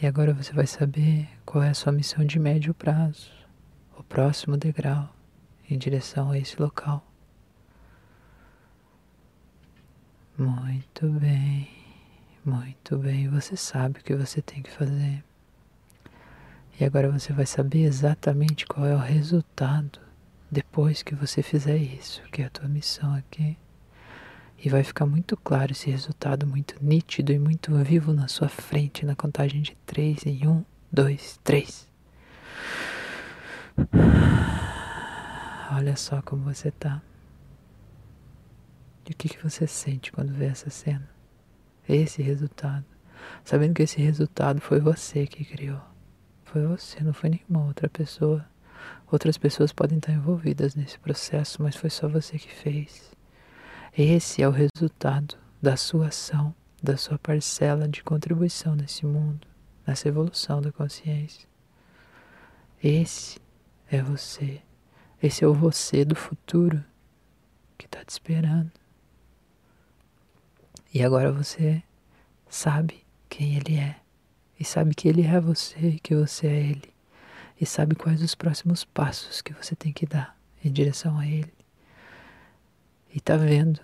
E 0.00 0.06
agora 0.06 0.34
você 0.34 0.52
vai 0.52 0.66
saber 0.66 1.28
qual 1.44 1.64
é 1.64 1.70
a 1.70 1.74
sua 1.74 1.92
missão 1.92 2.24
de 2.24 2.38
médio 2.38 2.74
prazo, 2.74 3.30
o 3.96 4.02
próximo 4.02 4.56
degrau 4.56 5.08
em 5.68 5.78
direção 5.78 6.30
a 6.30 6.38
esse 6.38 6.60
local. 6.60 7.04
Muito 10.38 11.08
bem, 11.08 11.68
muito 12.44 12.98
bem. 12.98 13.28
Você 13.30 13.56
sabe 13.56 14.00
o 14.00 14.04
que 14.04 14.14
você 14.14 14.42
tem 14.42 14.62
que 14.62 14.70
fazer. 14.70 15.25
E 16.78 16.84
agora 16.84 17.10
você 17.10 17.32
vai 17.32 17.46
saber 17.46 17.84
exatamente 17.84 18.66
qual 18.66 18.84
é 18.84 18.94
o 18.94 18.98
resultado 18.98 19.98
depois 20.50 21.02
que 21.02 21.14
você 21.14 21.42
fizer 21.42 21.78
isso, 21.78 22.22
que 22.30 22.42
é 22.42 22.44
a 22.44 22.50
tua 22.50 22.68
missão 22.68 23.14
aqui. 23.14 23.56
E 24.62 24.68
vai 24.68 24.84
ficar 24.84 25.06
muito 25.06 25.38
claro 25.38 25.72
esse 25.72 25.90
resultado, 25.90 26.46
muito 26.46 26.76
nítido 26.82 27.32
e 27.32 27.38
muito 27.38 27.74
vivo 27.76 28.12
na 28.12 28.28
sua 28.28 28.48
frente, 28.48 29.06
na 29.06 29.16
contagem 29.16 29.62
de 29.62 29.74
três 29.86 30.26
em 30.26 30.46
um, 30.46 30.62
dois, 30.92 31.40
três. 31.42 31.88
Olha 35.72 35.96
só 35.96 36.20
como 36.20 36.42
você 36.42 36.70
tá. 36.70 37.00
E 39.08 39.12
o 39.12 39.16
que, 39.16 39.30
que 39.30 39.42
você 39.42 39.66
sente 39.66 40.12
quando 40.12 40.32
vê 40.32 40.44
essa 40.46 40.68
cena? 40.68 41.08
Esse 41.88 42.20
resultado. 42.20 42.84
Sabendo 43.44 43.72
que 43.72 43.82
esse 43.82 44.00
resultado 44.02 44.60
foi 44.60 44.78
você 44.78 45.26
que 45.26 45.42
criou 45.42 45.80
foi 46.46 46.66
você, 46.66 47.02
não 47.02 47.12
foi 47.12 47.30
nenhuma 47.30 47.66
outra 47.66 47.88
pessoa. 47.88 48.46
Outras 49.10 49.36
pessoas 49.36 49.72
podem 49.72 49.98
estar 49.98 50.12
envolvidas 50.12 50.74
nesse 50.74 50.98
processo, 50.98 51.62
mas 51.62 51.76
foi 51.76 51.90
só 51.90 52.08
você 52.08 52.38
que 52.38 52.52
fez. 52.52 53.12
Esse 53.96 54.42
é 54.42 54.48
o 54.48 54.52
resultado 54.52 55.36
da 55.60 55.76
sua 55.76 56.08
ação, 56.08 56.54
da 56.82 56.96
sua 56.96 57.18
parcela 57.18 57.88
de 57.88 58.02
contribuição 58.02 58.76
nesse 58.76 59.04
mundo, 59.04 59.46
nessa 59.86 60.08
evolução 60.08 60.62
da 60.62 60.70
consciência. 60.70 61.48
Esse 62.82 63.40
é 63.90 64.00
você. 64.00 64.62
Esse 65.22 65.44
é 65.44 65.48
o 65.48 65.54
você 65.54 66.04
do 66.04 66.14
futuro 66.14 66.84
que 67.76 67.86
está 67.86 68.04
te 68.04 68.10
esperando. 68.10 68.70
E 70.94 71.02
agora 71.02 71.32
você 71.32 71.82
sabe 72.48 73.04
quem 73.28 73.56
ele 73.56 73.76
é. 73.78 74.05
E 74.58 74.64
sabe 74.64 74.94
que 74.94 75.08
ele 75.08 75.22
é 75.22 75.40
você 75.40 75.98
que 76.02 76.14
você 76.14 76.46
é 76.46 76.56
ele. 76.56 76.94
E 77.60 77.66
sabe 77.66 77.94
quais 77.94 78.22
os 78.22 78.34
próximos 78.34 78.84
passos 78.84 79.40
que 79.40 79.52
você 79.52 79.74
tem 79.74 79.92
que 79.92 80.06
dar 80.06 80.36
em 80.64 80.70
direção 80.70 81.18
a 81.18 81.26
ele. 81.26 81.52
E 83.14 83.20
tá 83.20 83.36
vendo 83.36 83.80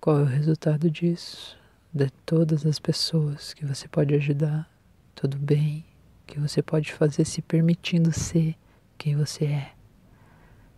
qual 0.00 0.20
é 0.20 0.22
o 0.22 0.26
resultado 0.26 0.90
disso, 0.90 1.58
de 1.92 2.10
todas 2.26 2.66
as 2.66 2.78
pessoas 2.78 3.54
que 3.54 3.64
você 3.64 3.88
pode 3.88 4.14
ajudar, 4.14 4.70
tudo 5.14 5.38
bem, 5.38 5.84
que 6.26 6.38
você 6.38 6.62
pode 6.62 6.92
fazer 6.92 7.24
se 7.24 7.40
permitindo 7.40 8.12
ser 8.12 8.54
quem 8.98 9.16
você 9.16 9.46
é, 9.46 9.72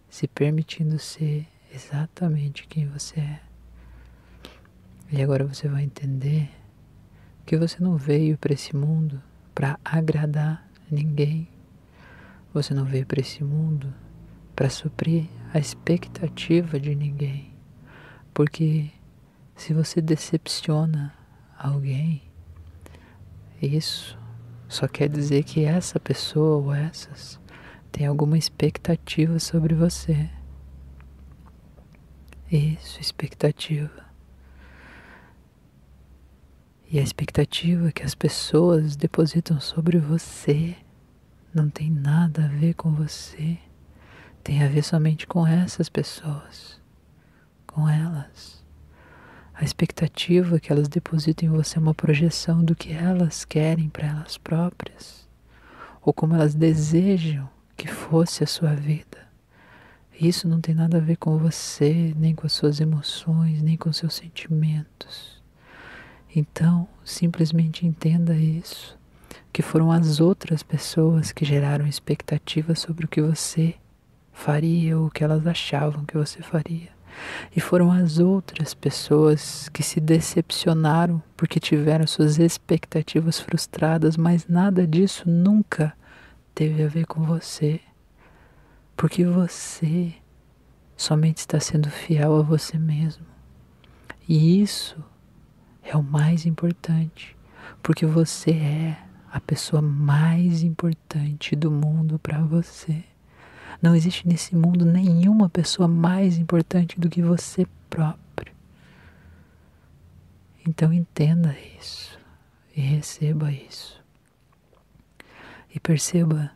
se 0.08 0.28
permitindo 0.28 0.98
ser 0.98 1.46
exatamente 1.74 2.66
quem 2.66 2.86
você 2.86 3.20
é. 3.20 3.40
E 5.10 5.20
agora 5.20 5.44
você 5.44 5.68
vai 5.68 5.82
entender 5.82 6.48
que 7.50 7.56
você 7.56 7.82
não 7.82 7.96
veio 7.96 8.38
para 8.38 8.52
esse 8.52 8.76
mundo 8.76 9.20
para 9.52 9.76
agradar 9.84 10.70
ninguém. 10.88 11.48
Você 12.54 12.72
não 12.72 12.84
veio 12.84 13.04
para 13.04 13.20
esse 13.20 13.42
mundo 13.42 13.92
para 14.54 14.70
suprir 14.70 15.26
a 15.52 15.58
expectativa 15.58 16.78
de 16.78 16.94
ninguém. 16.94 17.52
Porque 18.32 18.92
se 19.56 19.74
você 19.74 20.00
decepciona 20.00 21.12
alguém, 21.58 22.22
isso 23.60 24.16
só 24.68 24.86
quer 24.86 25.08
dizer 25.08 25.42
que 25.42 25.64
essa 25.64 25.98
pessoa 25.98 26.56
ou 26.58 26.72
essas 26.72 27.40
tem 27.90 28.06
alguma 28.06 28.38
expectativa 28.38 29.40
sobre 29.40 29.74
você. 29.74 30.30
Isso, 32.48 33.00
expectativa. 33.00 34.09
E 36.92 36.98
a 36.98 37.02
expectativa 37.02 37.92
que 37.92 38.02
as 38.02 38.16
pessoas 38.16 38.96
depositam 38.96 39.60
sobre 39.60 39.96
você 39.96 40.74
não 41.54 41.70
tem 41.70 41.88
nada 41.88 42.46
a 42.46 42.48
ver 42.48 42.74
com 42.74 42.90
você. 42.90 43.58
Tem 44.42 44.64
a 44.64 44.66
ver 44.66 44.82
somente 44.82 45.24
com 45.24 45.46
essas 45.46 45.88
pessoas, 45.88 46.80
com 47.64 47.88
elas. 47.88 48.64
A 49.54 49.62
expectativa 49.62 50.58
que 50.58 50.72
elas 50.72 50.88
depositam 50.88 51.48
em 51.48 51.52
você 51.52 51.78
é 51.78 51.80
uma 51.80 51.94
projeção 51.94 52.64
do 52.64 52.74
que 52.74 52.92
elas 52.92 53.44
querem 53.44 53.88
para 53.88 54.08
elas 54.08 54.36
próprias, 54.36 55.28
ou 56.02 56.12
como 56.12 56.34
elas 56.34 56.56
desejam 56.56 57.48
que 57.76 57.86
fosse 57.86 58.42
a 58.42 58.48
sua 58.48 58.74
vida. 58.74 59.28
Isso 60.20 60.48
não 60.48 60.60
tem 60.60 60.74
nada 60.74 60.96
a 60.96 61.00
ver 61.00 61.18
com 61.18 61.38
você, 61.38 62.12
nem 62.16 62.34
com 62.34 62.48
as 62.48 62.52
suas 62.52 62.80
emoções, 62.80 63.62
nem 63.62 63.76
com 63.76 63.92
seus 63.92 64.14
sentimentos. 64.14 65.39
Então, 66.34 66.86
simplesmente 67.04 67.86
entenda 67.86 68.34
isso, 68.34 68.96
que 69.52 69.62
foram 69.62 69.90
as 69.90 70.20
outras 70.20 70.62
pessoas 70.62 71.32
que 71.32 71.44
geraram 71.44 71.86
expectativas 71.86 72.78
sobre 72.78 73.04
o 73.04 73.08
que 73.08 73.20
você 73.20 73.74
faria 74.32 74.96
ou 74.96 75.06
o 75.06 75.10
que 75.10 75.24
elas 75.24 75.46
achavam 75.46 76.04
que 76.04 76.16
você 76.16 76.40
faria. 76.40 76.88
E 77.54 77.60
foram 77.60 77.90
as 77.90 78.18
outras 78.18 78.72
pessoas 78.72 79.68
que 79.70 79.82
se 79.82 80.00
decepcionaram 80.00 81.20
porque 81.36 81.58
tiveram 81.58 82.06
suas 82.06 82.38
expectativas 82.38 83.40
frustradas, 83.40 84.16
mas 84.16 84.46
nada 84.46 84.86
disso 84.86 85.28
nunca 85.28 85.92
teve 86.54 86.84
a 86.84 86.88
ver 86.88 87.06
com 87.06 87.22
você. 87.24 87.80
Porque 88.96 89.24
você 89.24 90.12
somente 90.96 91.38
está 91.38 91.58
sendo 91.58 91.90
fiel 91.90 92.36
a 92.36 92.42
você 92.42 92.78
mesmo. 92.78 93.26
E 94.28 94.62
isso 94.62 95.02
é 95.90 95.96
o 95.96 96.02
mais 96.02 96.46
importante, 96.46 97.36
porque 97.82 98.06
você 98.06 98.52
é 98.52 98.98
a 99.32 99.40
pessoa 99.40 99.82
mais 99.82 100.62
importante 100.62 101.56
do 101.56 101.70
mundo 101.70 102.18
para 102.18 102.40
você. 102.40 103.02
Não 103.82 103.94
existe 103.94 104.26
nesse 104.28 104.54
mundo 104.54 104.84
nenhuma 104.84 105.48
pessoa 105.48 105.88
mais 105.88 106.38
importante 106.38 106.98
do 107.00 107.08
que 107.08 107.20
você 107.20 107.66
próprio. 107.88 108.54
Então 110.66 110.92
entenda 110.92 111.56
isso 111.80 112.16
e 112.76 112.80
receba 112.80 113.50
isso. 113.50 114.00
E 115.74 115.80
perceba 115.80 116.52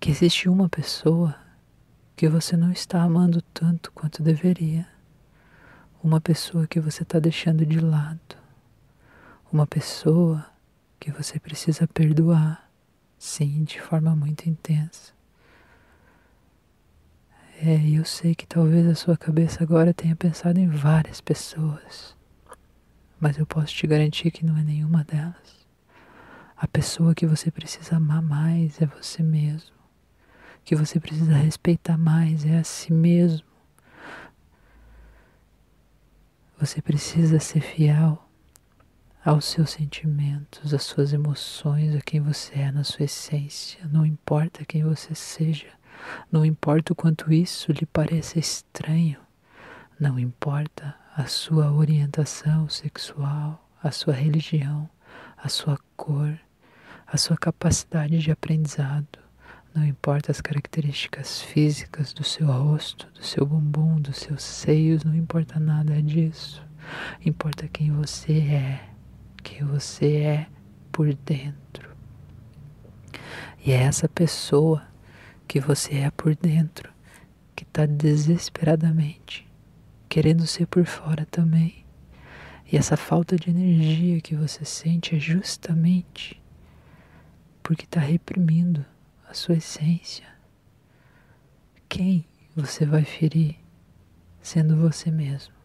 que 0.00 0.10
existe 0.10 0.48
uma 0.48 0.68
pessoa 0.68 1.36
que 2.16 2.28
você 2.28 2.56
não 2.56 2.72
está 2.72 3.02
amando 3.02 3.42
tanto 3.42 3.92
quanto 3.92 4.22
deveria. 4.22 4.88
Uma 6.02 6.20
pessoa 6.20 6.66
que 6.66 6.80
você 6.80 7.04
está 7.04 7.18
deixando 7.18 7.64
de 7.64 7.78
lado 7.78 8.45
uma 9.56 9.66
pessoa 9.66 10.44
que 11.00 11.10
você 11.10 11.40
precisa 11.40 11.88
perdoar, 11.88 12.70
sim, 13.18 13.64
de 13.64 13.80
forma 13.80 14.14
muito 14.14 14.46
intensa. 14.46 15.14
É, 17.62 17.88
eu 17.88 18.04
sei 18.04 18.34
que 18.34 18.46
talvez 18.46 18.86
a 18.86 18.94
sua 18.94 19.16
cabeça 19.16 19.64
agora 19.64 19.94
tenha 19.94 20.14
pensado 20.14 20.60
em 20.60 20.68
várias 20.68 21.22
pessoas, 21.22 22.14
mas 23.18 23.38
eu 23.38 23.46
posso 23.46 23.74
te 23.74 23.86
garantir 23.86 24.30
que 24.30 24.44
não 24.44 24.58
é 24.58 24.62
nenhuma 24.62 25.02
delas. 25.04 25.66
A 26.54 26.68
pessoa 26.68 27.14
que 27.14 27.26
você 27.26 27.50
precisa 27.50 27.96
amar 27.96 28.20
mais 28.20 28.78
é 28.82 28.84
você 28.84 29.22
mesmo. 29.22 29.74
Que 30.66 30.76
você 30.76 31.00
precisa 31.00 31.32
respeitar 31.32 31.96
mais 31.96 32.44
é 32.44 32.58
a 32.58 32.64
si 32.64 32.92
mesmo. 32.92 33.46
Você 36.58 36.82
precisa 36.82 37.40
ser 37.40 37.60
fiel 37.60 38.25
aos 39.26 39.46
seus 39.46 39.70
sentimentos, 39.70 40.72
às 40.72 40.84
suas 40.84 41.12
emoções, 41.12 41.96
a 41.96 42.00
quem 42.00 42.20
você 42.20 42.60
é 42.60 42.70
na 42.70 42.84
sua 42.84 43.06
essência. 43.06 43.80
Não 43.90 44.06
importa 44.06 44.64
quem 44.64 44.84
você 44.84 45.16
seja, 45.16 45.66
não 46.30 46.44
importa 46.46 46.92
o 46.92 46.96
quanto 46.96 47.32
isso 47.32 47.72
lhe 47.72 47.84
pareça 47.86 48.38
estranho, 48.38 49.18
não 49.98 50.16
importa 50.16 50.94
a 51.16 51.26
sua 51.26 51.72
orientação 51.72 52.68
sexual, 52.68 53.68
a 53.82 53.90
sua 53.90 54.14
religião, 54.14 54.88
a 55.36 55.48
sua 55.48 55.76
cor, 55.96 56.38
a 57.04 57.16
sua 57.16 57.36
capacidade 57.36 58.20
de 58.20 58.30
aprendizado. 58.30 59.18
Não 59.74 59.84
importa 59.84 60.30
as 60.30 60.40
características 60.40 61.42
físicas 61.42 62.12
do 62.12 62.22
seu 62.22 62.46
rosto, 62.46 63.08
do 63.12 63.24
seu 63.24 63.44
bumbum, 63.44 64.00
dos 64.00 64.18
seus 64.18 64.44
seios, 64.44 65.02
não 65.02 65.16
importa 65.16 65.58
nada 65.58 66.00
disso. 66.00 66.64
Importa 67.24 67.66
quem 67.66 67.90
você 67.90 68.38
é 68.38 68.95
que 69.46 69.62
você 69.62 70.16
é 70.16 70.46
por 70.90 71.14
dentro. 71.14 71.96
E 73.64 73.70
é 73.70 73.76
essa 73.76 74.08
pessoa 74.08 74.82
que 75.46 75.60
você 75.60 75.98
é 75.98 76.10
por 76.10 76.34
dentro 76.34 76.92
que 77.54 77.62
está 77.62 77.86
desesperadamente 77.86 79.48
querendo 80.08 80.46
ser 80.46 80.66
por 80.66 80.84
fora 80.84 81.24
também. 81.26 81.84
E 82.70 82.76
essa 82.76 82.96
falta 82.96 83.36
de 83.36 83.50
energia 83.50 84.20
que 84.20 84.34
você 84.34 84.64
sente 84.64 85.14
é 85.14 85.20
justamente 85.20 86.42
porque 87.62 87.84
está 87.84 88.00
reprimindo 88.00 88.84
a 89.28 89.32
sua 89.32 89.54
essência. 89.54 90.26
Quem 91.88 92.26
você 92.54 92.84
vai 92.84 93.04
ferir 93.04 93.56
sendo 94.42 94.76
você 94.76 95.10
mesmo? 95.10 95.55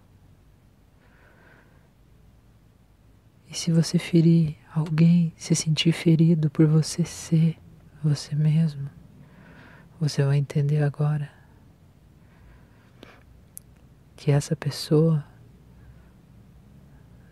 E 3.52 3.58
se 3.58 3.70
você 3.70 4.00
ferir 4.00 4.56
alguém, 4.74 5.34
se 5.36 5.54
sentir 5.54 5.92
ferido 5.92 6.50
por 6.50 6.66
você 6.66 7.04
ser 7.04 7.58
você 8.02 8.34
mesmo, 8.34 8.90
você 10.00 10.24
vai 10.24 10.38
entender 10.38 10.82
agora 10.82 11.30
que 14.16 14.32
essa 14.32 14.56
pessoa 14.56 15.26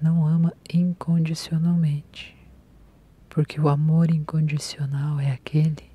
não 0.02 0.28
ama 0.28 0.54
incondicionalmente, 0.74 2.38
porque 3.30 3.60
o 3.62 3.70
amor 3.70 4.12
incondicional 4.12 5.22
é 5.22 5.32
aquele 5.32 5.90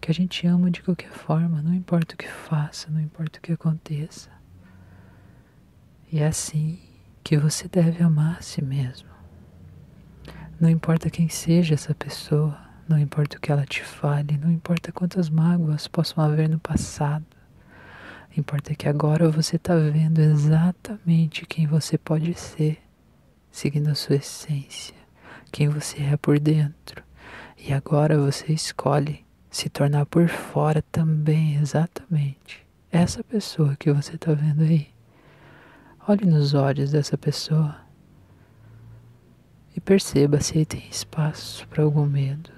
que 0.00 0.10
a 0.10 0.14
gente 0.14 0.44
ama 0.44 0.72
de 0.72 0.82
qualquer 0.82 1.12
forma, 1.12 1.62
não 1.62 1.72
importa 1.72 2.16
o 2.16 2.18
que 2.18 2.28
faça, 2.28 2.90
não 2.90 3.00
importa 3.00 3.38
o 3.38 3.42
que 3.42 3.52
aconteça. 3.52 4.28
E 6.10 6.18
é 6.18 6.26
assim 6.26 6.93
que 7.24 7.36
você 7.36 7.66
deve 7.66 8.04
amar 8.04 8.36
a 8.38 8.42
si 8.42 8.62
mesmo. 8.62 9.08
Não 10.60 10.70
importa 10.70 11.10
quem 11.10 11.28
seja 11.28 11.74
essa 11.74 11.94
pessoa, 11.94 12.56
não 12.86 12.98
importa 12.98 13.38
o 13.38 13.40
que 13.40 13.50
ela 13.50 13.66
te 13.66 13.82
fale, 13.82 14.38
não 14.38 14.52
importa 14.52 14.92
quantas 14.92 15.28
mágoas 15.28 15.88
possam 15.88 16.22
haver 16.22 16.48
no 16.48 16.60
passado, 16.60 17.26
Importa 18.36 18.74
que 18.74 18.88
agora 18.88 19.30
você 19.30 19.54
está 19.54 19.76
vendo 19.76 20.18
exatamente 20.18 21.46
quem 21.46 21.68
você 21.68 21.96
pode 21.96 22.34
ser, 22.34 22.82
seguindo 23.48 23.88
a 23.88 23.94
sua 23.94 24.16
essência, 24.16 24.96
quem 25.52 25.68
você 25.68 26.02
é 26.02 26.16
por 26.16 26.40
dentro. 26.40 27.00
E 27.56 27.72
agora 27.72 28.18
você 28.18 28.52
escolhe 28.52 29.24
se 29.48 29.68
tornar 29.68 30.04
por 30.06 30.28
fora 30.28 30.82
também, 30.90 31.54
exatamente. 31.54 32.66
Essa 32.90 33.22
pessoa 33.22 33.76
que 33.76 33.92
você 33.92 34.16
está 34.16 34.34
vendo 34.34 34.62
aí. 34.62 34.93
Olhe 36.06 36.26
nos 36.26 36.52
olhos 36.52 36.90
dessa 36.90 37.16
pessoa 37.16 37.80
e 39.74 39.80
perceba 39.80 40.38
se 40.38 40.62
tem 40.66 40.86
espaço 40.90 41.66
para 41.68 41.82
algum 41.82 42.04
medo, 42.04 42.52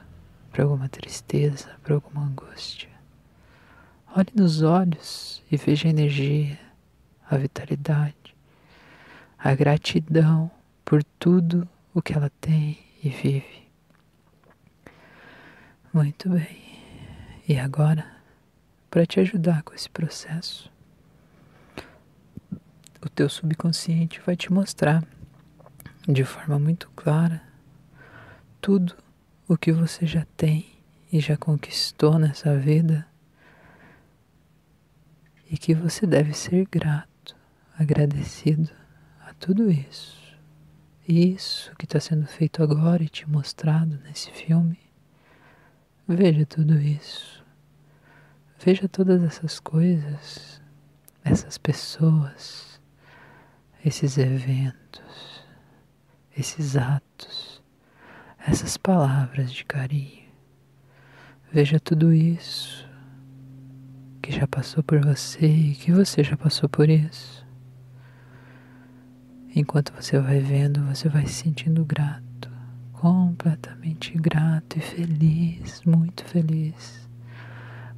para 0.50 0.64
alguma 0.64 0.88
tristeza, 0.88 1.68
para 1.80 1.94
alguma 1.94 2.22
angústia. 2.26 2.90
Olhe 4.16 4.32
nos 4.34 4.62
olhos 4.62 5.44
e 5.48 5.56
veja 5.56 5.86
a 5.86 5.90
energia, 5.90 6.58
a 7.30 7.36
vitalidade, 7.36 8.34
a 9.38 9.54
gratidão 9.54 10.50
por 10.84 11.04
tudo 11.04 11.68
o 11.94 12.02
que 12.02 12.14
ela 12.14 12.32
tem 12.40 12.76
e 13.00 13.08
vive. 13.10 13.68
Muito 15.94 16.30
bem. 16.30 16.80
E 17.46 17.56
agora, 17.56 18.04
para 18.90 19.06
te 19.06 19.20
ajudar 19.20 19.62
com 19.62 19.72
esse 19.72 19.88
processo, 19.88 20.68
o 23.06 23.08
teu 23.08 23.28
subconsciente 23.28 24.20
vai 24.26 24.34
te 24.34 24.52
mostrar 24.52 25.06
de 26.08 26.24
forma 26.24 26.58
muito 26.58 26.90
clara 26.90 27.40
tudo 28.60 28.96
o 29.46 29.56
que 29.56 29.70
você 29.70 30.04
já 30.04 30.26
tem 30.36 30.66
e 31.12 31.20
já 31.20 31.36
conquistou 31.36 32.18
nessa 32.18 32.58
vida 32.58 33.06
e 35.48 35.56
que 35.56 35.72
você 35.72 36.04
deve 36.04 36.34
ser 36.34 36.66
grato, 36.68 37.36
agradecido 37.78 38.70
a 39.20 39.32
tudo 39.34 39.70
isso. 39.70 40.36
Isso 41.06 41.72
que 41.78 41.84
está 41.84 42.00
sendo 42.00 42.26
feito 42.26 42.60
agora 42.60 43.04
e 43.04 43.08
te 43.08 43.30
mostrado 43.30 44.00
nesse 44.02 44.32
filme. 44.32 44.80
Veja 46.08 46.44
tudo 46.44 46.76
isso. 46.76 47.44
Veja 48.58 48.88
todas 48.88 49.22
essas 49.22 49.60
coisas, 49.60 50.60
essas 51.22 51.56
pessoas, 51.56 52.75
esses 53.86 54.18
eventos, 54.18 55.44
esses 56.36 56.76
atos, 56.76 57.62
essas 58.44 58.76
palavras 58.76 59.52
de 59.52 59.64
carinho. 59.64 60.26
Veja 61.52 61.78
tudo 61.78 62.12
isso 62.12 62.84
que 64.20 64.32
já 64.32 64.44
passou 64.48 64.82
por 64.82 64.98
você 65.04 65.46
e 65.46 65.74
que 65.76 65.92
você 65.92 66.24
já 66.24 66.36
passou 66.36 66.68
por 66.68 66.90
isso. 66.90 67.46
Enquanto 69.54 69.92
você 69.92 70.18
vai 70.18 70.40
vendo, 70.40 70.84
você 70.86 71.08
vai 71.08 71.24
se 71.24 71.44
sentindo 71.44 71.84
grato, 71.84 72.50
completamente 72.92 74.18
grato 74.18 74.78
e 74.78 74.80
feliz, 74.80 75.82
muito 75.84 76.24
feliz, 76.24 77.08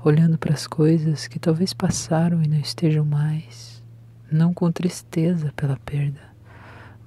olhando 0.05 0.37
para 0.37 0.53
as 0.53 0.66
coisas 0.66 1.27
que 1.27 1.38
talvez 1.38 1.72
passaram 1.72 2.42
e 2.42 2.46
não 2.46 2.61
estejam 2.61 3.07
mais, 3.07 3.78
não 4.31 4.53
com 4.53 4.71
tristeza 4.71 5.53
pela 5.57 5.77
perda, 5.79 6.21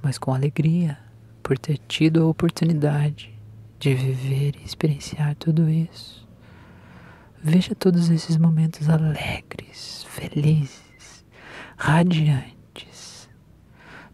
mas 0.01 0.17
com 0.17 0.33
alegria 0.33 0.97
por 1.43 1.57
ter 1.57 1.77
tido 1.87 2.23
a 2.23 2.27
oportunidade 2.27 3.31
de 3.79 3.93
viver 3.93 4.55
e 4.55 4.63
experienciar 4.63 5.35
tudo 5.35 5.69
isso. 5.69 6.27
Veja 7.43 7.73
todos 7.73 8.09
esses 8.09 8.37
momentos 8.37 8.89
alegres, 8.89 10.05
felizes, 10.09 11.25
radiantes. 11.75 13.27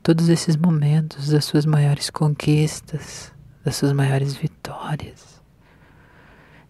Todos 0.02 0.30
esses 0.30 0.56
momentos 0.56 1.30
das 1.30 1.44
suas 1.44 1.66
maiores 1.66 2.10
conquistas, 2.10 3.34
das 3.64 3.76
suas 3.76 3.92
maiores 3.92 4.36
vitórias. 4.36 5.42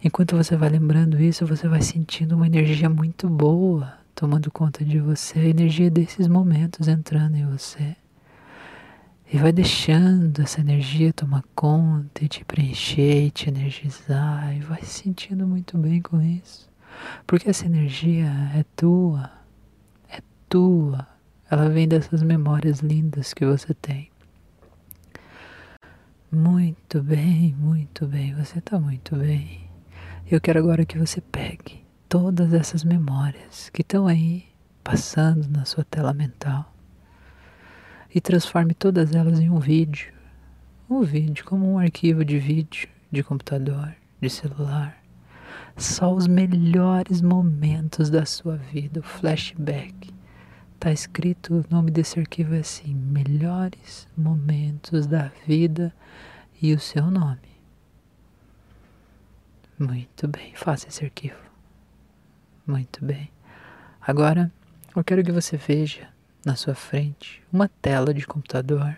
Enquanto 0.02 0.36
você 0.36 0.56
vai 0.56 0.68
lembrando 0.68 1.20
isso, 1.20 1.46
você 1.46 1.68
vai 1.68 1.82
sentindo 1.82 2.34
uma 2.34 2.46
energia 2.46 2.88
muito 2.90 3.28
boa 3.28 3.97
tomando 4.18 4.50
conta 4.50 4.84
de 4.84 4.98
você, 4.98 5.38
a 5.38 5.44
energia 5.44 5.88
desses 5.88 6.26
momentos 6.26 6.88
entrando 6.88 7.36
em 7.36 7.46
você. 7.46 7.94
E 9.32 9.38
vai 9.38 9.52
deixando 9.52 10.42
essa 10.42 10.60
energia 10.60 11.12
tomar 11.12 11.44
conta 11.54 12.24
e 12.24 12.28
te 12.28 12.44
preencher 12.44 13.26
e 13.26 13.30
te 13.30 13.48
energizar. 13.48 14.56
E 14.56 14.58
vai 14.58 14.82
se 14.82 15.04
sentindo 15.04 15.46
muito 15.46 15.78
bem 15.78 16.02
com 16.02 16.20
isso. 16.20 16.68
Porque 17.28 17.48
essa 17.48 17.66
energia 17.66 18.26
é 18.56 18.64
tua. 18.74 19.30
É 20.10 20.20
tua. 20.48 21.06
Ela 21.48 21.68
vem 21.68 21.86
dessas 21.86 22.20
memórias 22.20 22.80
lindas 22.80 23.32
que 23.32 23.46
você 23.46 23.72
tem. 23.72 24.10
Muito 26.32 27.00
bem, 27.04 27.54
muito 27.56 28.04
bem. 28.04 28.34
Você 28.34 28.58
está 28.58 28.80
muito 28.80 29.14
bem. 29.14 29.70
Eu 30.28 30.40
quero 30.40 30.58
agora 30.58 30.84
que 30.84 30.98
você 30.98 31.20
pegue 31.20 31.87
todas 32.08 32.54
essas 32.54 32.84
memórias 32.84 33.68
que 33.68 33.82
estão 33.82 34.06
aí 34.06 34.46
passando 34.82 35.46
na 35.48 35.64
sua 35.64 35.84
tela 35.84 36.14
mental 36.14 36.72
e 38.14 38.20
transforme 38.20 38.72
todas 38.72 39.14
elas 39.14 39.38
em 39.38 39.50
um 39.50 39.58
vídeo. 39.58 40.12
Um 40.88 41.02
vídeo, 41.02 41.44
como 41.44 41.70
um 41.70 41.78
arquivo 41.78 42.24
de 42.24 42.38
vídeo 42.38 42.88
de 43.10 43.22
computador, 43.22 43.94
de 44.20 44.30
celular. 44.30 44.96
Só 45.76 46.12
os 46.12 46.26
melhores 46.26 47.20
momentos 47.20 48.08
da 48.08 48.24
sua 48.24 48.56
vida, 48.56 49.00
o 49.00 49.02
flashback. 49.02 50.10
Tá 50.80 50.90
escrito 50.90 51.56
o 51.56 51.64
nome 51.70 51.90
desse 51.90 52.18
arquivo 52.18 52.54
é 52.54 52.60
assim: 52.60 52.94
Melhores 52.94 54.08
momentos 54.16 55.06
da 55.06 55.30
vida 55.46 55.92
e 56.62 56.72
o 56.72 56.80
seu 56.80 57.10
nome. 57.10 57.38
Muito 59.78 60.26
bem, 60.26 60.52
faça 60.54 60.88
esse 60.88 61.04
arquivo. 61.04 61.47
Muito 62.68 63.02
bem. 63.02 63.30
Agora, 63.98 64.52
eu 64.94 65.02
quero 65.02 65.24
que 65.24 65.32
você 65.32 65.56
veja 65.56 66.06
na 66.44 66.54
sua 66.54 66.74
frente 66.74 67.42
uma 67.50 67.66
tela 67.66 68.12
de 68.12 68.26
computador 68.26 68.94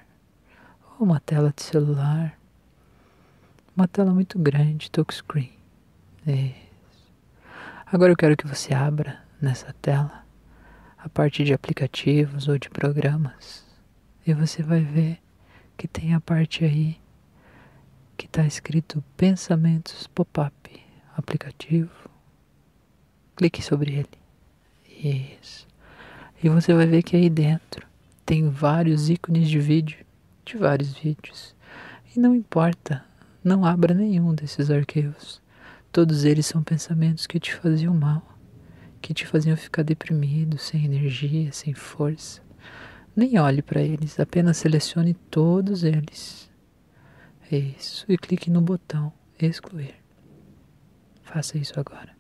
ou 0.99 1.07
uma 1.07 1.21
tela 1.21 1.53
de 1.55 1.63
celular, 1.63 2.37
uma 3.77 3.87
tela 3.87 4.13
muito 4.13 4.41
grande, 4.41 4.91
touchscreen. 4.91 5.53
Isso. 6.27 7.13
Agora 7.87 8.11
eu 8.11 8.17
quero 8.17 8.37
que 8.37 8.45
você 8.45 8.75
abra 8.75 9.23
nessa 9.41 9.73
tela 9.81 10.27
a 10.99 11.09
parte 11.09 11.45
de 11.45 11.55
aplicativos 11.55 12.49
ou 12.49 12.59
de 12.59 12.69
programas 12.69 13.65
e 14.27 14.35
você 14.35 14.65
vai 14.65 14.81
ver 14.81 15.21
que 15.77 15.87
tem 15.87 16.13
a 16.13 16.21
parte 16.21 16.65
aí 16.65 17.01
que 18.17 18.27
está 18.27 18.45
escrito 18.45 19.05
Pensamentos 19.17 20.09
Pop-up 20.09 20.85
aplicativo. 21.17 22.10
Clique 23.41 23.63
sobre 23.63 23.93
ele. 23.95 25.33
Isso. 25.33 25.67
E 26.45 26.49
você 26.51 26.75
vai 26.75 26.85
ver 26.85 27.03
que 27.03 27.17
aí 27.17 27.31
dentro 27.31 27.87
tem 28.27 28.51
vários 28.51 29.09
ícones 29.09 29.49
de 29.49 29.59
vídeo, 29.59 30.05
de 30.45 30.59
vários 30.59 30.93
vídeos. 30.93 31.55
E 32.15 32.21
não 32.21 32.35
importa, 32.35 33.03
não 33.43 33.65
abra 33.65 33.95
nenhum 33.95 34.35
desses 34.35 34.71
arquivos. 34.71 35.41
Todos 35.91 36.27
eles 36.27 36.45
são 36.45 36.63
pensamentos 36.63 37.27
que 37.27 37.41
te 37.41 37.55
faziam 37.55 37.95
mal, 37.95 38.23
que 39.01 39.15
te 39.15 39.27
faziam 39.27 39.57
ficar 39.57 39.85
deprimido, 39.85 40.59
sem 40.59 40.85
energia, 40.85 41.51
sem 41.51 41.73
força. 41.73 42.43
Nem 43.17 43.39
olhe 43.39 43.63
para 43.63 43.81
eles, 43.81 44.21
apenas 44.21 44.59
selecione 44.59 45.15
todos 45.31 45.83
eles. 45.83 46.51
Isso, 47.51 48.05
e 48.07 48.19
clique 48.19 48.51
no 48.51 48.61
botão 48.61 49.11
excluir. 49.41 49.95
Faça 51.23 51.57
isso 51.57 51.81
agora. 51.81 52.20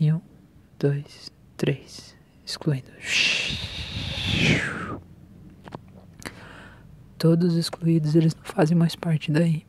Em 0.00 0.12
um, 0.12 0.20
dois, 0.78 1.30
três 1.56 2.16
excluindo. 2.46 2.90
Todos 7.18 7.56
excluídos, 7.56 8.14
eles 8.14 8.34
não 8.34 8.44
fazem 8.44 8.76
mais 8.76 8.94
parte 8.94 9.32
daí. 9.32 9.66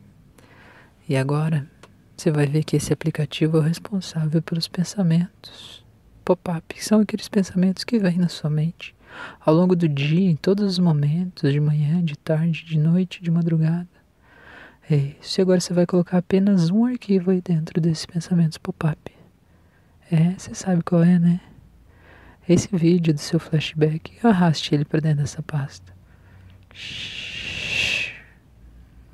E 1.08 1.16
agora, 1.16 1.68
você 2.16 2.30
vai 2.30 2.46
ver 2.46 2.62
que 2.64 2.76
esse 2.76 2.92
aplicativo 2.92 3.56
é 3.56 3.60
o 3.60 3.64
responsável 3.64 4.40
pelos 4.40 4.68
pensamentos 4.68 5.84
pop-up, 6.24 6.84
são 6.84 7.00
aqueles 7.00 7.28
pensamentos 7.28 7.82
que 7.82 7.98
vêm 7.98 8.16
na 8.16 8.28
sua 8.28 8.48
mente 8.48 8.94
ao 9.40 9.52
longo 9.52 9.74
do 9.74 9.88
dia, 9.88 10.30
em 10.30 10.36
todos 10.36 10.64
os 10.64 10.78
momentos, 10.78 11.52
de 11.52 11.58
manhã, 11.58 12.02
de 12.04 12.16
tarde, 12.16 12.64
de 12.64 12.78
noite, 12.78 13.20
de 13.20 13.30
madrugada. 13.30 13.88
É 14.88 15.14
isso. 15.20 15.40
E 15.40 15.42
agora 15.42 15.60
você 15.60 15.72
vai 15.72 15.86
colocar 15.86 16.18
apenas 16.18 16.70
um 16.70 16.84
arquivo 16.84 17.32
aí 17.32 17.40
dentro 17.40 17.80
desses 17.80 18.06
pensamentos 18.06 18.58
pop-up. 18.58 19.19
É, 20.10 20.34
você 20.36 20.54
sabe 20.54 20.82
qual 20.82 21.02
é, 21.02 21.18
né? 21.18 21.40
esse 22.48 22.68
vídeo 22.76 23.14
do 23.14 23.20
seu 23.20 23.38
flashback 23.38 24.18
arraste 24.26 24.74
ele 24.74 24.84
para 24.84 25.00
dentro 25.00 25.18
dessa 25.18 25.40
pasta. 25.40 25.92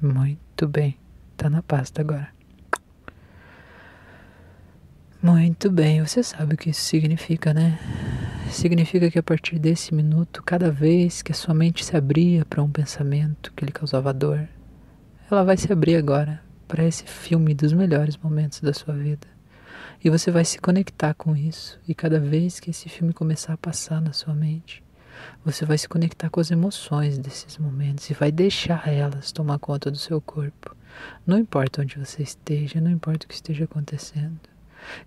Muito 0.00 0.66
bem, 0.66 0.96
tá 1.36 1.50
na 1.50 1.62
pasta 1.62 2.00
agora. 2.00 2.28
Muito 5.22 5.70
bem, 5.70 6.00
você 6.00 6.22
sabe 6.22 6.54
o 6.54 6.56
que 6.56 6.70
isso 6.70 6.80
significa, 6.80 7.52
né? 7.52 7.78
significa 8.50 9.10
que 9.10 9.18
a 9.18 9.22
partir 9.22 9.58
desse 9.58 9.92
minuto, 9.92 10.42
cada 10.42 10.70
vez 10.70 11.20
que 11.20 11.32
a 11.32 11.34
sua 11.34 11.52
mente 11.52 11.84
se 11.84 11.96
abria 11.96 12.44
para 12.44 12.62
um 12.62 12.70
pensamento 12.70 13.52
que 13.54 13.66
lhe 13.66 13.72
causava 13.72 14.14
dor, 14.14 14.48
ela 15.30 15.44
vai 15.44 15.56
se 15.56 15.70
abrir 15.70 15.96
agora 15.96 16.40
para 16.66 16.84
esse 16.84 17.04
filme 17.04 17.54
dos 17.54 17.72
melhores 17.72 18.16
momentos 18.16 18.60
da 18.60 18.72
sua 18.72 18.94
vida. 18.94 19.35
E 20.04 20.10
você 20.10 20.30
vai 20.30 20.44
se 20.44 20.58
conectar 20.58 21.14
com 21.14 21.36
isso, 21.36 21.80
e 21.86 21.94
cada 21.94 22.20
vez 22.20 22.60
que 22.60 22.70
esse 22.70 22.88
filme 22.88 23.12
começar 23.12 23.54
a 23.54 23.58
passar 23.58 24.00
na 24.00 24.12
sua 24.12 24.34
mente, 24.34 24.82
você 25.44 25.64
vai 25.64 25.78
se 25.78 25.88
conectar 25.88 26.28
com 26.28 26.40
as 26.40 26.50
emoções 26.50 27.18
desses 27.18 27.56
momentos 27.58 28.08
e 28.10 28.14
vai 28.14 28.30
deixar 28.30 28.86
elas 28.88 29.32
tomar 29.32 29.58
conta 29.58 29.90
do 29.90 29.96
seu 29.96 30.20
corpo. 30.20 30.76
Não 31.26 31.38
importa 31.38 31.82
onde 31.82 31.98
você 31.98 32.22
esteja, 32.22 32.80
não 32.80 32.90
importa 32.90 33.24
o 33.24 33.28
que 33.28 33.34
esteja 33.34 33.64
acontecendo. 33.64 34.38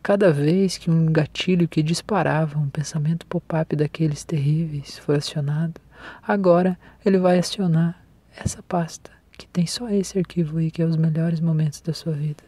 Cada 0.02 0.32
vez 0.32 0.78
que 0.78 0.89
um 0.89 1.06
gatilho 1.06 1.67
que 1.67 1.84
disparava 1.84 2.60
um 2.60 2.69
pensamento 2.69 3.25
pop-up 3.25 3.75
daqueles 3.75 4.23
terríveis 4.23 4.97
for 4.97 5.15
acionado, 5.15 5.80
agora 6.21 6.78
ele 7.06 7.17
vai 7.17 7.39
acionar 7.39 8.04
essa 8.36 8.62
pasta 8.63 9.12
que 9.38 9.47
tem 9.47 9.65
só 9.65 9.89
esse 9.89 10.19
arquivo 10.19 10.58
aí, 10.58 10.69
que 10.69 10.82
é 10.82 10.86
os 10.86 10.97
melhores 10.97 11.39
momentos 11.39 11.80
da 11.80 11.93
sua 11.93 12.12
vida. 12.12 12.43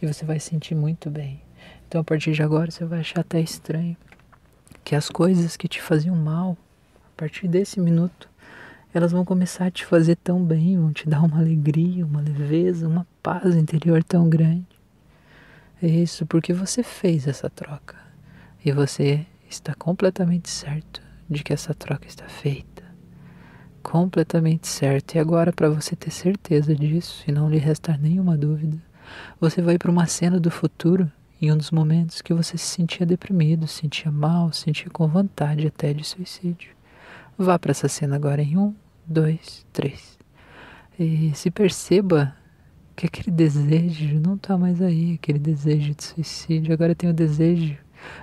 E 0.00 0.06
você 0.06 0.24
vai 0.24 0.38
sentir 0.38 0.74
muito 0.74 1.10
bem. 1.10 1.47
Então, 1.88 2.02
a 2.02 2.04
partir 2.04 2.32
de 2.32 2.42
agora, 2.42 2.70
você 2.70 2.84
vai 2.84 3.00
achar 3.00 3.20
até 3.20 3.40
estranho 3.40 3.96
que 4.84 4.94
as 4.94 5.08
coisas 5.08 5.56
que 5.56 5.66
te 5.66 5.80
faziam 5.80 6.14
mal, 6.14 6.54
a 7.06 7.16
partir 7.16 7.48
desse 7.48 7.80
minuto, 7.80 8.28
elas 8.92 9.10
vão 9.10 9.24
começar 9.24 9.64
a 9.64 9.70
te 9.70 9.86
fazer 9.86 10.16
tão 10.16 10.44
bem, 10.44 10.78
vão 10.78 10.92
te 10.92 11.08
dar 11.08 11.24
uma 11.24 11.38
alegria, 11.38 12.04
uma 12.04 12.20
leveza, 12.20 12.86
uma 12.86 13.06
paz 13.22 13.56
interior 13.56 14.04
tão 14.04 14.28
grande. 14.28 14.66
É 15.82 15.86
isso 15.86 16.26
porque 16.26 16.52
você 16.52 16.82
fez 16.82 17.26
essa 17.26 17.48
troca 17.48 17.96
e 18.62 18.70
você 18.70 19.24
está 19.48 19.74
completamente 19.74 20.50
certo 20.50 21.00
de 21.28 21.42
que 21.42 21.54
essa 21.54 21.72
troca 21.72 22.06
está 22.06 22.28
feita. 22.28 22.84
Completamente 23.82 24.68
certo. 24.68 25.14
E 25.14 25.18
agora, 25.18 25.54
para 25.54 25.70
você 25.70 25.96
ter 25.96 26.10
certeza 26.10 26.74
disso 26.74 27.24
e 27.26 27.32
não 27.32 27.48
lhe 27.48 27.58
restar 27.58 27.98
nenhuma 27.98 28.36
dúvida, 28.36 28.76
você 29.40 29.62
vai 29.62 29.78
para 29.78 29.90
uma 29.90 30.04
cena 30.04 30.38
do 30.38 30.50
futuro 30.50 31.10
em 31.40 31.52
um 31.52 31.56
dos 31.56 31.70
momentos 31.70 32.20
que 32.20 32.34
você 32.34 32.58
se 32.58 32.66
sentia 32.66 33.06
deprimido, 33.06 33.66
se 33.66 33.80
sentia 33.80 34.10
mal, 34.10 34.52
se 34.52 34.62
sentia 34.62 34.90
com 34.90 35.06
vontade 35.06 35.66
até 35.66 35.92
de 35.92 36.04
suicídio. 36.04 36.70
Vá 37.36 37.58
para 37.58 37.70
essa 37.70 37.88
cena 37.88 38.16
agora 38.16 38.42
em 38.42 38.56
um, 38.56 38.74
dois, 39.06 39.64
três. 39.72 40.18
E 40.98 41.32
se 41.34 41.50
perceba 41.50 42.34
que 42.96 43.06
aquele 43.06 43.30
desejo 43.30 44.18
não 44.18 44.34
está 44.34 44.58
mais 44.58 44.82
aí, 44.82 45.14
aquele 45.14 45.38
desejo 45.38 45.94
de 45.94 46.02
suicídio. 46.02 46.72
Agora 46.72 46.96
tem 46.96 47.08
o 47.08 47.14
desejo 47.14 47.76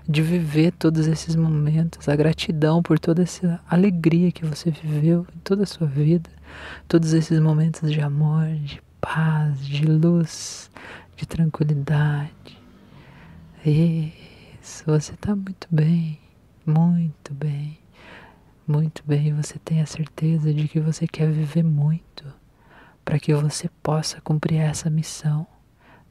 de 0.07 0.21
viver 0.21 0.73
todos 0.73 1.07
esses 1.07 1.35
momentos, 1.35 2.09
a 2.09 2.15
gratidão 2.15 2.83
por 2.83 2.99
toda 2.99 3.23
essa 3.23 3.61
alegria 3.69 4.31
que 4.31 4.45
você 4.45 4.71
viveu 4.71 5.25
em 5.33 5.39
toda 5.39 5.63
a 5.63 5.65
sua 5.65 5.87
vida, 5.87 6.29
todos 6.87 7.13
esses 7.13 7.39
momentos 7.39 7.89
de 7.89 8.01
amor, 8.01 8.47
de 8.47 8.81
paz, 8.99 9.65
de 9.65 9.85
luz, 9.85 10.69
de 11.15 11.25
tranquilidade. 11.25 12.64
Isso, 13.67 14.83
você 14.85 15.15
está 15.15 15.35
muito 15.35 15.67
bem, 15.71 16.19
muito 16.63 17.33
bem, 17.33 17.79
muito 18.67 19.01
bem. 19.03 19.33
Você 19.33 19.57
tem 19.57 19.81
a 19.81 19.87
certeza 19.87 20.53
de 20.53 20.67
que 20.67 20.79
você 20.79 21.07
quer 21.07 21.31
viver 21.31 21.63
muito 21.63 22.31
para 23.03 23.17
que 23.17 23.33
você 23.33 23.67
possa 23.81 24.21
cumprir 24.21 24.59
essa 24.59 24.87
missão, 24.87 25.47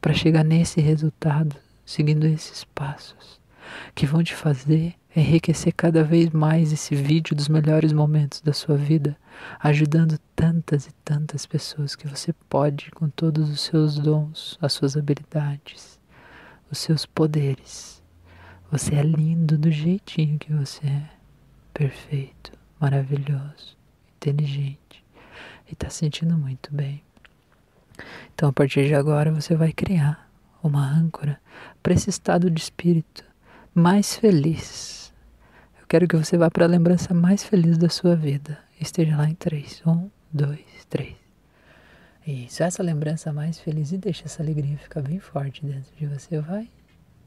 para 0.00 0.12
chegar 0.12 0.42
nesse 0.42 0.80
resultado, 0.80 1.54
seguindo 1.86 2.26
esses 2.26 2.64
passos, 2.64 3.40
que 3.94 4.04
vão 4.04 4.24
te 4.24 4.34
fazer 4.34 4.96
enriquecer 5.14 5.72
cada 5.76 6.02
vez 6.02 6.30
mais 6.30 6.72
esse 6.72 6.96
vídeo 6.96 7.36
dos 7.36 7.48
melhores 7.48 7.92
momentos 7.92 8.40
da 8.40 8.52
sua 8.52 8.76
vida, 8.76 9.16
ajudando 9.60 10.18
tantas 10.34 10.86
e 10.88 10.92
tantas 11.04 11.46
pessoas 11.46 11.94
que 11.94 12.08
você 12.08 12.32
pode 12.48 12.90
com 12.90 13.08
todos 13.08 13.48
os 13.48 13.60
seus 13.60 13.96
dons, 13.96 14.58
as 14.60 14.72
suas 14.72 14.96
habilidades, 14.96 15.93
os 16.70 16.79
seus 16.79 17.07
poderes. 17.07 18.03
Você 18.70 18.94
é 18.94 19.03
lindo 19.03 19.57
do 19.57 19.70
jeitinho 19.70 20.38
que 20.38 20.53
você 20.53 20.87
é, 20.87 21.11
perfeito, 21.72 22.53
maravilhoso, 22.81 23.77
inteligente 24.16 25.05
e 25.68 25.72
está 25.72 25.90
sentindo 25.90 26.37
muito 26.37 26.74
bem. 26.74 27.03
Então, 28.35 28.48
a 28.48 28.53
partir 28.53 28.87
de 28.87 28.94
agora, 28.94 29.33
você 29.33 29.55
vai 29.55 29.72
criar 29.72 30.29
uma 30.62 30.85
âncora 30.85 31.40
para 31.83 31.94
esse 31.94 32.11
estado 32.11 32.50
de 32.50 32.61
espírito 32.61 33.24
mais 33.74 34.16
feliz. 34.16 35.12
Eu 35.81 35.87
quero 35.87 36.09
que 36.09 36.16
você 36.16 36.37
vá 36.37 36.50
para 36.50 36.64
a 36.64 36.68
lembrança 36.68 37.14
mais 37.14 37.44
feliz 37.44 37.79
da 37.79 37.88
sua 37.88 38.16
vida. 38.16 38.59
Esteja 38.81 39.16
lá 39.16 39.29
em 39.29 39.35
três. 39.35 39.83
Um, 39.87 40.11
dois, 40.33 40.64
três. 40.88 41.23
Isso, 42.26 42.62
essa 42.62 42.82
lembrança 42.82 43.32
mais 43.32 43.58
feliz 43.58 43.92
e 43.92 43.98
deixa 43.98 44.24
essa 44.24 44.42
alegria 44.42 44.78
ficar 44.78 45.02
bem 45.02 45.18
forte 45.18 45.64
dentro 45.64 45.92
de 45.96 46.06
você. 46.06 46.40
Vai 46.40 46.68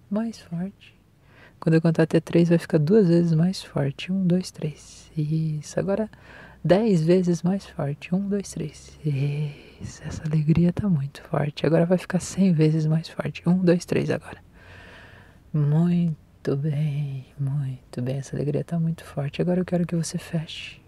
mais 0.09 0.39
forte. 0.39 0.95
Quando 1.59 1.75
eu 1.75 1.81
contar 1.81 2.03
até 2.03 2.19
três, 2.19 2.49
vai 2.49 2.57
ficar 2.57 2.77
duas 2.79 3.07
vezes 3.07 3.33
mais 3.33 3.63
forte. 3.63 4.11
Um, 4.11 4.25
dois, 4.25 4.51
três. 4.51 5.11
Isso. 5.15 5.79
Agora 5.79 6.09
dez 6.63 7.01
vezes 7.01 7.43
mais 7.43 7.65
forte. 7.65 8.13
Um, 8.13 8.27
dois, 8.27 8.51
três. 8.51 8.99
Isso, 9.05 10.01
essa 10.03 10.23
alegria 10.25 10.73
tá 10.73 10.89
muito 10.89 11.21
forte. 11.23 11.65
Agora 11.65 11.85
vai 11.85 11.97
ficar 11.97 12.19
cem 12.19 12.51
vezes 12.53 12.85
mais 12.85 13.07
forte. 13.07 13.47
Um, 13.47 13.57
dois, 13.57 13.85
três 13.85 14.09
agora. 14.09 14.39
Muito 15.53 16.55
bem, 16.55 17.25
muito 17.39 18.01
bem. 18.01 18.17
Essa 18.17 18.35
alegria 18.35 18.63
tá 18.63 18.79
muito 18.79 19.03
forte. 19.03 19.41
Agora 19.41 19.59
eu 19.61 19.65
quero 19.65 19.85
que 19.85 19.95
você 19.95 20.17
feche. 20.17 20.79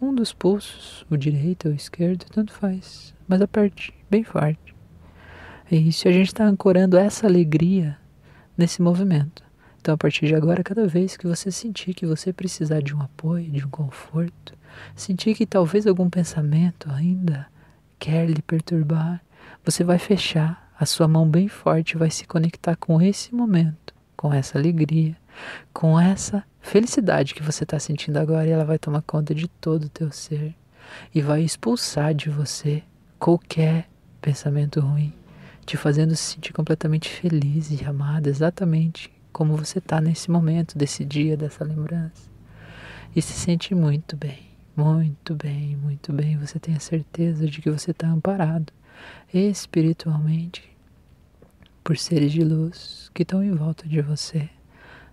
Um 0.00 0.14
dos 0.14 0.32
pulsos, 0.32 1.04
o 1.10 1.16
direito 1.16 1.66
ou 1.66 1.72
o 1.72 1.76
esquerdo, 1.76 2.24
tanto 2.30 2.52
faz. 2.52 3.12
Mas 3.26 3.42
aperte 3.42 3.92
bem 4.08 4.22
forte. 4.22 4.74
Isso, 5.70 6.06
a 6.06 6.12
gente 6.12 6.28
está 6.28 6.44
ancorando 6.44 6.96
essa 6.96 7.26
alegria 7.26 7.98
nesse 8.56 8.80
movimento. 8.80 9.42
Então, 9.80 9.94
a 9.94 9.98
partir 9.98 10.26
de 10.26 10.34
agora, 10.34 10.62
cada 10.62 10.86
vez 10.86 11.16
que 11.16 11.26
você 11.26 11.50
sentir 11.50 11.94
que 11.94 12.06
você 12.06 12.32
precisar 12.32 12.80
de 12.80 12.94
um 12.94 13.02
apoio, 13.02 13.50
de 13.50 13.64
um 13.64 13.70
conforto, 13.70 14.54
sentir 14.94 15.34
que 15.34 15.44
talvez 15.44 15.86
algum 15.86 16.08
pensamento 16.08 16.88
ainda 16.90 17.46
quer 17.98 18.30
lhe 18.30 18.40
perturbar, 18.40 19.20
você 19.64 19.82
vai 19.82 19.98
fechar 19.98 20.72
a 20.78 20.86
sua 20.86 21.08
mão 21.08 21.28
bem 21.28 21.48
forte, 21.48 21.96
vai 21.96 22.10
se 22.10 22.24
conectar 22.24 22.76
com 22.76 23.02
esse 23.02 23.34
momento, 23.34 23.92
com 24.16 24.32
essa 24.32 24.58
alegria, 24.58 25.16
com 25.72 25.98
essa 25.98 26.44
felicidade 26.60 27.34
que 27.34 27.42
você 27.42 27.64
está 27.64 27.78
sentindo 27.78 28.18
agora 28.18 28.46
e 28.46 28.50
ela 28.50 28.64
vai 28.64 28.78
tomar 28.78 29.02
conta 29.02 29.34
de 29.34 29.48
todo 29.48 29.84
o 29.84 29.88
teu 29.88 30.10
ser 30.12 30.54
e 31.14 31.20
vai 31.20 31.42
expulsar 31.42 32.14
de 32.14 32.30
você 32.30 32.82
qualquer 33.18 33.88
pensamento 34.20 34.80
ruim, 34.80 35.12
te 35.64 35.76
fazendo 35.76 36.14
se 36.16 36.34
sentir 36.34 36.52
completamente 36.52 37.08
feliz 37.08 37.70
e 37.70 37.84
amado, 37.84 38.26
exatamente 38.28 39.12
como 39.32 39.56
você 39.56 39.78
está 39.78 40.00
nesse 40.00 40.30
momento, 40.30 40.76
desse 40.76 41.04
dia, 41.04 41.36
dessa 41.36 41.64
lembrança. 41.64 42.28
E 43.14 43.22
se 43.22 43.32
sente 43.32 43.74
muito 43.74 44.16
bem. 44.16 44.48
Muito 44.76 45.34
bem, 45.34 45.76
muito 45.76 46.12
bem. 46.12 46.36
Você 46.38 46.58
tem 46.60 46.74
a 46.76 46.80
certeza 46.80 47.46
de 47.48 47.60
que 47.60 47.70
você 47.70 47.90
está 47.90 48.06
amparado 48.06 48.72
espiritualmente 49.32 50.68
por 51.82 51.96
seres 51.96 52.32
de 52.32 52.44
luz 52.44 53.10
que 53.12 53.22
estão 53.22 53.42
em 53.42 53.52
volta 53.52 53.88
de 53.88 54.00
você, 54.00 54.48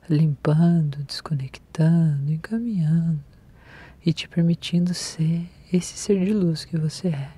limpando, 0.09 1.03
desconectando, 1.03 2.31
encaminhando 2.31 3.23
e 4.05 4.13
te 4.13 4.27
permitindo 4.27 4.93
ser 4.93 5.49
esse 5.71 5.97
ser 5.97 6.23
de 6.23 6.33
luz 6.33 6.63
que 6.63 6.77
você 6.77 7.09
é, 7.09 7.31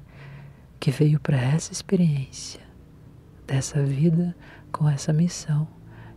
que 0.79 0.91
veio 0.91 1.19
para 1.19 1.37
essa 1.37 1.71
experiência 1.71 2.61
dessa 3.45 3.81
vida 3.81 4.35
com 4.71 4.89
essa 4.89 5.13
missão 5.13 5.67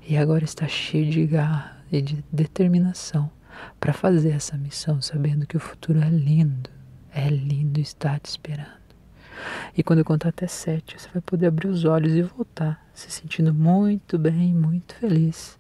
e 0.07 0.17
agora 0.17 0.45
está 0.45 0.67
cheio 0.67 1.11
de 1.11 1.25
garra 1.27 1.85
e 1.91 2.03
de 2.03 2.25
determinação 2.33 3.31
para 3.79 3.93
fazer 3.93 4.31
essa 4.31 4.57
missão, 4.57 5.01
sabendo 5.01 5.47
que 5.47 5.57
o 5.57 5.61
futuro 5.61 6.01
é 6.01 6.09
lindo, 6.09 6.71
é 7.13 7.29
lindo 7.29 7.81
estar 7.81 8.19
te 8.19 8.27
esperando. 8.27 8.81
E 9.77 9.83
quando 9.83 10.01
eu 10.01 10.05
contar 10.05 10.31
até 10.31 10.47
sete, 10.47 11.01
você 11.01 11.09
vai 11.13 11.23
poder 11.23 11.47
abrir 11.47 11.69
os 11.69 11.85
olhos 11.85 12.13
e 12.13 12.23
voltar, 12.23 12.85
se 12.93 13.11
sentindo 13.11 13.55
muito 13.55 14.19
bem, 14.19 14.55
muito 14.55 14.95
feliz. 14.95 15.60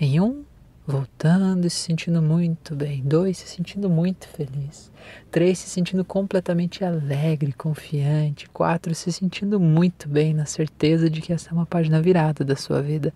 Em 0.00 0.20
um, 0.20 0.44
voltando 0.88 1.66
e 1.66 1.70
se 1.70 1.80
sentindo 1.80 2.22
muito 2.22 2.74
bem. 2.74 3.02
Dois, 3.04 3.36
se 3.36 3.46
sentindo 3.46 3.90
muito 3.90 4.26
feliz. 4.26 4.90
Três, 5.30 5.58
se 5.58 5.68
sentindo 5.68 6.02
completamente 6.02 6.82
alegre, 6.82 7.52
confiante. 7.52 8.48
Quatro, 8.48 8.94
se 8.94 9.12
sentindo 9.12 9.60
muito 9.60 10.08
bem, 10.08 10.32
na 10.32 10.46
certeza 10.46 11.10
de 11.10 11.20
que 11.20 11.32
essa 11.32 11.50
é 11.50 11.52
uma 11.52 11.66
página 11.66 12.00
virada 12.00 12.42
da 12.42 12.56
sua 12.56 12.80
vida. 12.80 13.12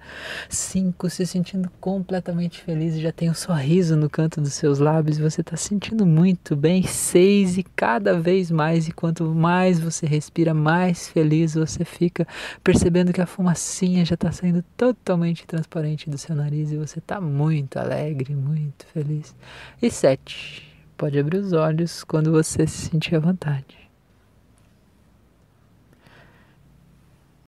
Cinco, 0.50 1.08
se 1.08 1.26
sentindo 1.26 1.70
completamente 1.80 2.60
feliz 2.60 2.94
e 2.94 3.00
já 3.00 3.10
tem 3.10 3.30
um 3.30 3.34
sorriso 3.34 3.96
no 3.96 4.10
canto 4.10 4.40
dos 4.40 4.52
seus 4.52 4.78
lábios 4.78 5.16
você 5.16 5.40
está 5.40 5.56
sentindo 5.56 6.04
muito 6.04 6.54
bem. 6.54 6.82
Seis, 6.82 7.56
e 7.56 7.62
cada 7.62 8.18
vez 8.20 8.50
mais, 8.50 8.86
e 8.86 8.92
quanto 8.92 9.24
mais 9.24 9.80
você 9.80 10.06
respira, 10.06 10.52
mais 10.52 11.08
feliz 11.08 11.54
você 11.54 11.84
fica, 11.84 12.26
percebendo 12.62 13.12
que 13.12 13.20
a 13.20 13.26
fumacinha 13.26 14.04
já 14.04 14.14
está 14.14 14.30
saindo 14.30 14.62
totalmente 14.76 15.46
transparente 15.46 16.10
do 16.10 16.18
seu 16.18 16.36
nariz 16.36 16.70
e 16.70 16.76
você 16.76 16.98
está 16.98 17.20
muito 17.20 17.61
muito 17.62 17.78
alegre, 17.78 18.34
muito 18.34 18.86
feliz. 18.86 19.34
E 19.80 19.90
sete, 19.90 20.62
pode 20.96 21.18
abrir 21.18 21.38
os 21.38 21.52
olhos 21.52 22.04
quando 22.04 22.32
você 22.32 22.66
se 22.66 22.90
sentir 22.90 23.16
à 23.16 23.20
vontade. 23.20 23.81